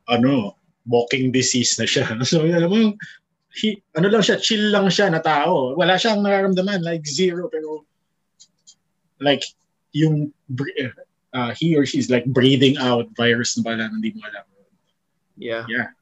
ano, 0.07 0.55
walking 0.85 1.33
disease 1.33 1.75
na 1.81 1.89
siya. 1.89 2.07
So, 2.29 2.45
alam 2.45 2.69
mo, 2.69 2.95
he, 3.57 3.81
ano 3.97 4.07
lang 4.07 4.23
siya, 4.23 4.39
chill 4.39 4.71
lang 4.71 4.87
siya 4.87 5.11
na 5.11 5.19
tao. 5.19 5.75
Wala 5.75 5.99
siyang 5.99 6.23
nararamdaman, 6.23 6.85
like 6.85 7.03
zero, 7.03 7.51
pero 7.51 7.89
like 9.21 9.45
yung 9.93 10.33
uh, 11.33 11.53
he 11.53 11.77
or 11.77 11.85
she's 11.85 12.09
like 12.09 12.25
breathing 12.25 12.75
out 12.77 13.07
virus 13.15 13.55
na 13.57 13.63
pala 13.63 13.87
hindi 13.87 14.11
mo 14.17 14.25
alam. 14.27 14.45
Yeah. 15.37 15.65
Yeah. 15.69 15.93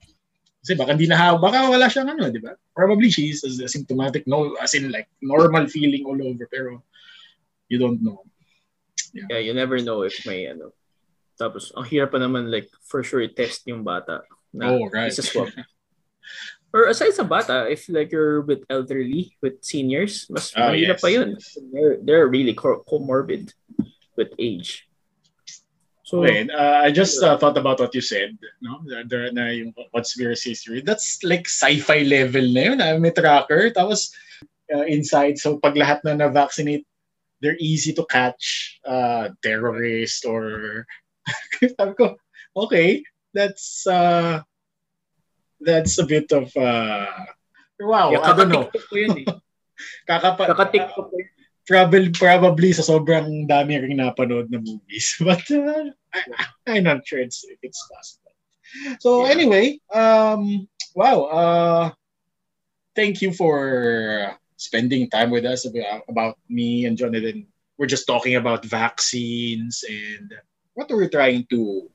Kasi 0.59 0.75
baka 0.75 0.95
hindi 0.95 1.07
na 1.07 1.39
baka 1.39 1.71
wala 1.71 1.87
siyang 1.87 2.11
ano, 2.11 2.27
di 2.27 2.43
ba? 2.43 2.55
Probably 2.75 3.07
she's 3.07 3.43
asymptomatic, 3.43 4.27
no, 4.27 4.55
as 4.59 4.75
in 4.75 4.91
like 4.91 5.07
normal 5.23 5.67
feeling 5.71 6.03
all 6.03 6.19
over, 6.19 6.47
pero 6.51 6.83
you 7.71 7.79
don't 7.79 8.03
know. 8.03 8.27
Yeah, 9.15 9.37
yeah 9.37 9.41
you 9.49 9.53
never 9.55 9.79
know 9.79 10.03
if 10.03 10.19
may 10.27 10.51
ano. 10.51 10.75
Tapos, 11.39 11.71
ang 11.71 11.87
hirap 11.87 12.11
pa 12.11 12.19
naman 12.19 12.51
like 12.51 12.67
for 12.83 12.99
sure 12.99 13.23
test 13.31 13.63
yung 13.63 13.87
bata. 13.87 14.27
Na 14.51 14.75
oh, 14.75 14.91
right. 14.91 15.07
Isa 15.07 15.23
swab. 15.23 15.47
Or 16.69 16.85
aside 16.85 17.17
sa 17.17 17.25
bata, 17.25 17.65
if 17.65 17.89
like 17.89 18.11
you're 18.13 18.41
with 18.45 18.61
elderly, 18.69 19.33
with 19.41 19.65
seniors, 19.65 20.29
mas 20.29 20.53
oh, 20.53 20.69
mahirap 20.69 20.97
yes. 20.97 21.01
pa 21.01 21.09
yun. 21.09 21.29
They're, 21.73 21.97
they're 22.01 22.27
really 22.29 22.53
comorbid 22.53 23.53
with 24.13 24.29
age. 24.37 24.85
So, 26.05 26.25
okay, 26.25 26.49
uh, 26.49 26.81
I 26.85 26.89
just 26.89 27.21
uh, 27.21 27.37
thought 27.37 27.57
about 27.57 27.79
what 27.79 27.93
you 27.93 28.01
said, 28.01 28.33
no? 28.61 28.81
There 28.85 29.29
na 29.29 29.53
yung 29.53 29.77
conspiracy 29.93 30.57
theory. 30.57 30.81
That's 30.81 31.21
like 31.21 31.45
sci-fi 31.45 32.01
level 32.01 32.49
na 32.49 32.61
yun. 32.73 32.81
Ah. 32.81 32.97
May 32.97 33.13
tracker, 33.13 33.69
tapos 33.69 34.09
uh, 34.73 34.89
inside, 34.89 35.37
so 35.37 35.61
pag 35.61 35.77
lahat 35.77 36.01
na 36.01 36.17
na-vaccinate, 36.17 36.85
they're 37.41 37.61
easy 37.61 37.93
to 37.93 38.05
catch 38.09 38.77
uh, 38.89 39.29
terrorist 39.45 40.25
or 40.25 40.85
sabi 41.77 41.93
ko, 41.93 42.17
okay, 42.57 43.05
that's 43.33 43.85
uh, 43.85 44.41
that's 45.61 45.99
a 45.99 46.05
bit 46.05 46.31
of 46.31 46.51
uh, 46.55 47.05
wow, 47.79 48.11
yeah, 48.11 48.21
I 48.23 48.35
don't 48.35 48.49
know. 48.49 48.67
Ko 48.71 48.95
yun, 48.95 49.23
eh. 49.23 49.27
Kakapa- 50.07 50.47
Kaka-TikTok 50.51 51.07
ko 51.11 51.15
yun. 51.15 51.29
Probably, 51.69 52.09
probably 52.09 52.73
sa 52.73 52.81
sobrang 52.81 53.45
dami 53.45 53.77
ring 53.77 54.01
napanood 54.01 54.49
na 54.49 54.57
movies. 54.57 55.13
But 55.21 55.45
uh, 55.53 55.93
I, 56.09 56.19
I'm 56.65 56.83
not 56.83 57.05
sure 57.05 57.21
it's, 57.21 57.45
it's 57.61 57.77
possible. 57.85 58.33
So 58.97 59.25
yeah. 59.25 59.37
anyway, 59.37 59.65
um, 59.93 60.65
wow. 60.97 61.29
Uh, 61.29 61.85
thank 62.97 63.21
you 63.21 63.37
for 63.37 64.33
spending 64.57 65.13
time 65.13 65.29
with 65.29 65.45
us 65.45 65.69
about, 65.69 66.09
about 66.09 66.35
me 66.49 66.89
and 66.89 66.97
Jonathan. 66.97 67.45
We're 67.77 67.85
just 67.85 68.09
talking 68.09 68.33
about 68.33 68.65
vaccines 68.65 69.85
and 69.87 70.33
what 70.73 70.89
we're 70.89 71.07
trying 71.07 71.45
to 71.53 71.85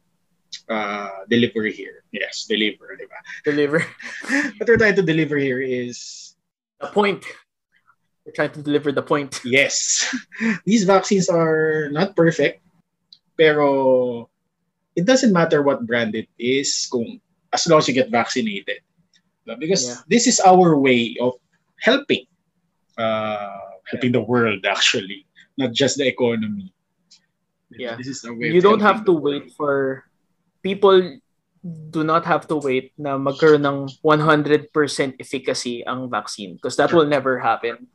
uh, 0.68 1.24
deliver 1.28 1.64
here. 1.66 2.04
Yes, 2.12 2.46
deliver, 2.48 2.96
di 2.96 3.06
ba? 3.06 3.18
Deliver. 3.44 3.80
what 4.58 4.68
we're 4.68 4.78
trying 4.78 4.96
to 4.96 5.06
deliver 5.06 5.36
here 5.36 5.60
is 5.60 6.34
the 6.80 6.88
point. 6.88 7.24
We're 8.24 8.32
trying 8.32 8.52
to 8.56 8.62
deliver 8.62 8.92
the 8.92 9.02
point. 9.02 9.40
Yes. 9.44 10.08
These 10.66 10.84
vaccines 10.84 11.28
are 11.28 11.88
not 11.92 12.16
perfect, 12.16 12.64
pero 13.36 14.30
it 14.96 15.04
doesn't 15.04 15.32
matter 15.32 15.62
what 15.62 15.86
brand 15.86 16.14
it 16.14 16.28
is 16.38 16.88
kung 16.90 17.20
as 17.52 17.66
long 17.66 17.78
as 17.78 17.88
you 17.88 17.94
get 17.94 18.10
vaccinated. 18.10 18.80
Because 19.44 19.84
yeah. 19.84 19.96
this 20.08 20.26
is 20.26 20.40
our 20.40 20.72
way 20.78 21.16
of 21.20 21.36
helping 21.76 22.24
uh, 22.96 23.76
helping 23.90 24.12
the 24.12 24.22
world 24.22 24.64
actually, 24.64 25.26
not 25.58 25.72
just 25.72 25.98
the 25.98 26.08
economy. 26.08 26.72
Yeah. 27.70 27.96
This 27.96 28.08
is 28.08 28.24
our 28.24 28.34
way 28.34 28.48
you 28.48 28.60
don't 28.60 28.80
have 28.80 29.04
to 29.04 29.12
wait 29.12 29.52
for 29.52 30.04
people 30.64 31.20
do 31.64 32.02
not 32.04 32.24
have 32.24 32.48
to 32.48 32.56
wait 32.56 32.92
na 32.96 33.16
magkaroon 33.20 33.64
ng 33.64 33.78
100% 34.00 34.68
efficacy 35.20 35.84
ang 35.84 36.08
vaccine 36.08 36.56
because 36.56 36.76
that 36.76 36.92
will 36.92 37.08
never 37.08 37.38
happen. 37.38 37.88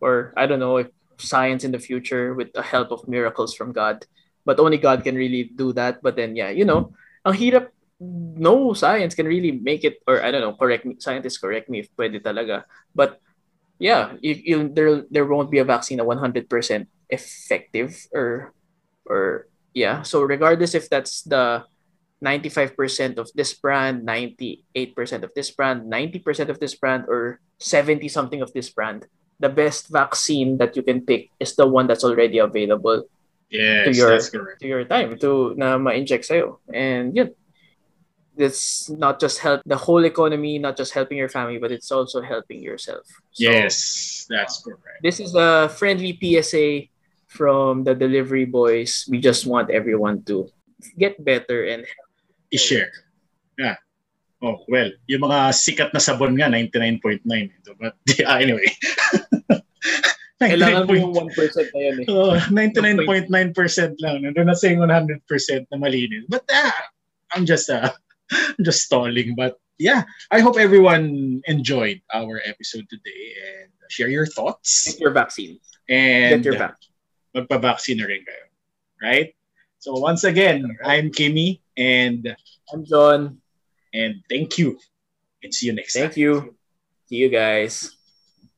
Or 0.00 0.32
I 0.36 0.44
don't 0.44 0.60
know 0.60 0.76
if 0.80 0.88
science 1.16 1.64
in 1.64 1.72
the 1.72 1.80
future 1.80 2.34
with 2.34 2.52
the 2.52 2.60
help 2.60 2.92
of 2.92 3.08
miracles 3.08 3.54
from 3.54 3.72
God. 3.72 4.04
But 4.44 4.60
only 4.60 4.76
God 4.76 5.04
can 5.04 5.16
really 5.16 5.48
do 5.48 5.72
that. 5.72 6.02
But 6.02 6.16
then 6.16 6.36
yeah, 6.36 6.52
you 6.52 6.64
know, 6.64 6.92
ang 7.24 7.34
hirap 7.36 7.72
no 8.00 8.76
science 8.76 9.16
can 9.16 9.24
really 9.24 9.52
make 9.52 9.84
it 9.84 10.04
or 10.04 10.20
I 10.20 10.30
don't 10.30 10.44
know, 10.44 10.52
correct 10.52 10.84
me 10.84 10.96
scientists 11.00 11.40
correct 11.40 11.68
me 11.72 11.80
if 11.80 11.88
pwede 11.96 12.20
talaga. 12.20 12.64
But 12.94 13.20
yeah, 13.80 14.16
you, 14.20 14.34
you, 14.36 14.56
there 14.68 15.04
there 15.08 15.24
won't 15.24 15.50
be 15.50 15.58
a 15.60 15.68
vaccine 15.68 16.00
a 16.00 16.04
100% 16.04 16.48
effective 17.08 17.96
or 18.12 18.52
or 19.08 19.48
yeah. 19.72 20.04
So 20.04 20.20
regardless 20.20 20.76
if 20.76 20.92
that's 20.92 21.24
the 21.24 21.64
95% 22.24 23.18
of 23.18 23.30
this 23.34 23.52
brand, 23.54 24.06
98% 24.06 24.62
of 25.22 25.30
this 25.34 25.50
brand, 25.50 25.92
90% 25.92 26.48
of 26.48 26.58
this 26.60 26.74
brand, 26.74 27.04
or 27.08 27.40
70 27.58 28.08
something 28.08 28.40
of 28.40 28.52
this 28.52 28.70
brand. 28.70 29.06
The 29.38 29.48
best 29.48 29.88
vaccine 29.88 30.56
that 30.58 30.76
you 30.76 30.82
can 30.82 31.04
pick 31.04 31.28
is 31.38 31.56
the 31.56 31.66
one 31.66 31.86
that's 31.86 32.04
already 32.04 32.38
available 32.38 33.04
yes, 33.50 33.84
to 33.84 33.92
your 33.92 34.16
to 34.60 34.66
your 34.66 34.84
time 34.84 35.18
to 35.20 35.52
na 35.56 35.76
ma-inject 35.76 36.24
sa'yo. 36.24 36.60
And 36.72 37.14
yun, 37.14 37.36
it's 38.36 38.88
not 38.88 39.20
just 39.20 39.40
help 39.40 39.60
the 39.66 39.76
whole 39.76 40.04
economy, 40.04 40.58
not 40.58 40.76
just 40.76 40.92
helping 40.92 41.18
your 41.18 41.28
family, 41.28 41.58
but 41.58 41.72
it's 41.72 41.92
also 41.92 42.22
helping 42.22 42.62
yourself. 42.62 43.04
So, 43.32 43.44
yes, 43.44 44.26
that's 44.28 44.64
correct. 44.64 45.02
This 45.02 45.20
is 45.20 45.34
a 45.34 45.68
friendly 45.68 46.16
PSA 46.16 46.88
from 47.28 47.84
the 47.84 47.94
delivery 47.94 48.44
boys. 48.44 49.04
We 49.08 49.20
just 49.20 49.46
want 49.46 49.70
everyone 49.70 50.22
to 50.32 50.48
get 50.98 51.22
better 51.22 51.64
and 51.64 51.84
i-share. 52.52 52.92
Yeah. 53.58 53.76
Oh, 54.44 54.62
well, 54.68 54.92
yung 55.08 55.24
mga 55.24 55.56
sikat 55.56 55.90
na 55.96 56.02
sabon 56.02 56.36
nga, 56.36 56.52
99.9. 56.52 57.24
Ito. 57.24 57.72
But 57.80 57.96
yeah, 58.20 58.36
anyway. 58.36 58.68
Kailangan 60.36 60.84
mo 60.84 60.92
yung 60.92 61.14
1% 61.16 61.32
na 61.72 61.80
yan 61.80 61.96
eh. 62.04 62.06
Oh, 62.12 62.36
99.9% 62.52 63.32
lang. 64.04 64.16
Nandun 64.20 64.52
na 64.52 64.52
saying 64.52 64.84
100% 64.84 65.24
na 65.72 65.76
malinis. 65.80 66.28
But 66.28 66.44
uh, 66.52 66.76
I'm 67.32 67.48
just 67.48 67.72
uh, 67.72 67.88
I'm 68.30 68.60
just 68.60 68.84
stalling. 68.84 69.32
But 69.32 69.56
yeah, 69.80 70.04
I 70.28 70.44
hope 70.44 70.60
everyone 70.60 71.40
enjoyed 71.48 72.04
our 72.12 72.44
episode 72.44 72.84
today 72.92 73.32
and 73.40 73.72
share 73.88 74.12
your 74.12 74.28
thoughts. 74.28 74.92
Get 74.92 75.00
your 75.00 75.16
vaccine. 75.16 75.56
And 75.88 76.44
Get 76.44 76.52
your 76.52 76.60
vaccine. 76.60 76.92
Magpa-vaccine 77.32 78.04
na 78.04 78.06
rin 78.08 78.20
kayo. 78.20 78.44
Right? 79.00 79.32
So 79.80 79.96
once 79.96 80.24
again, 80.24 80.68
I'm 80.84 81.08
Kimmy 81.08 81.64
and 81.76 82.36
I'm 82.72 82.84
John. 82.84 83.40
And 83.92 84.22
thank 84.28 84.58
you. 84.58 84.78
And 85.42 85.54
see 85.54 85.66
you 85.66 85.72
next 85.72 85.94
thank 85.94 86.04
time. 86.04 86.10
Thank 86.10 86.16
you. 86.18 86.54
See 87.08 87.16
you 87.16 87.28
guys. 87.28 87.95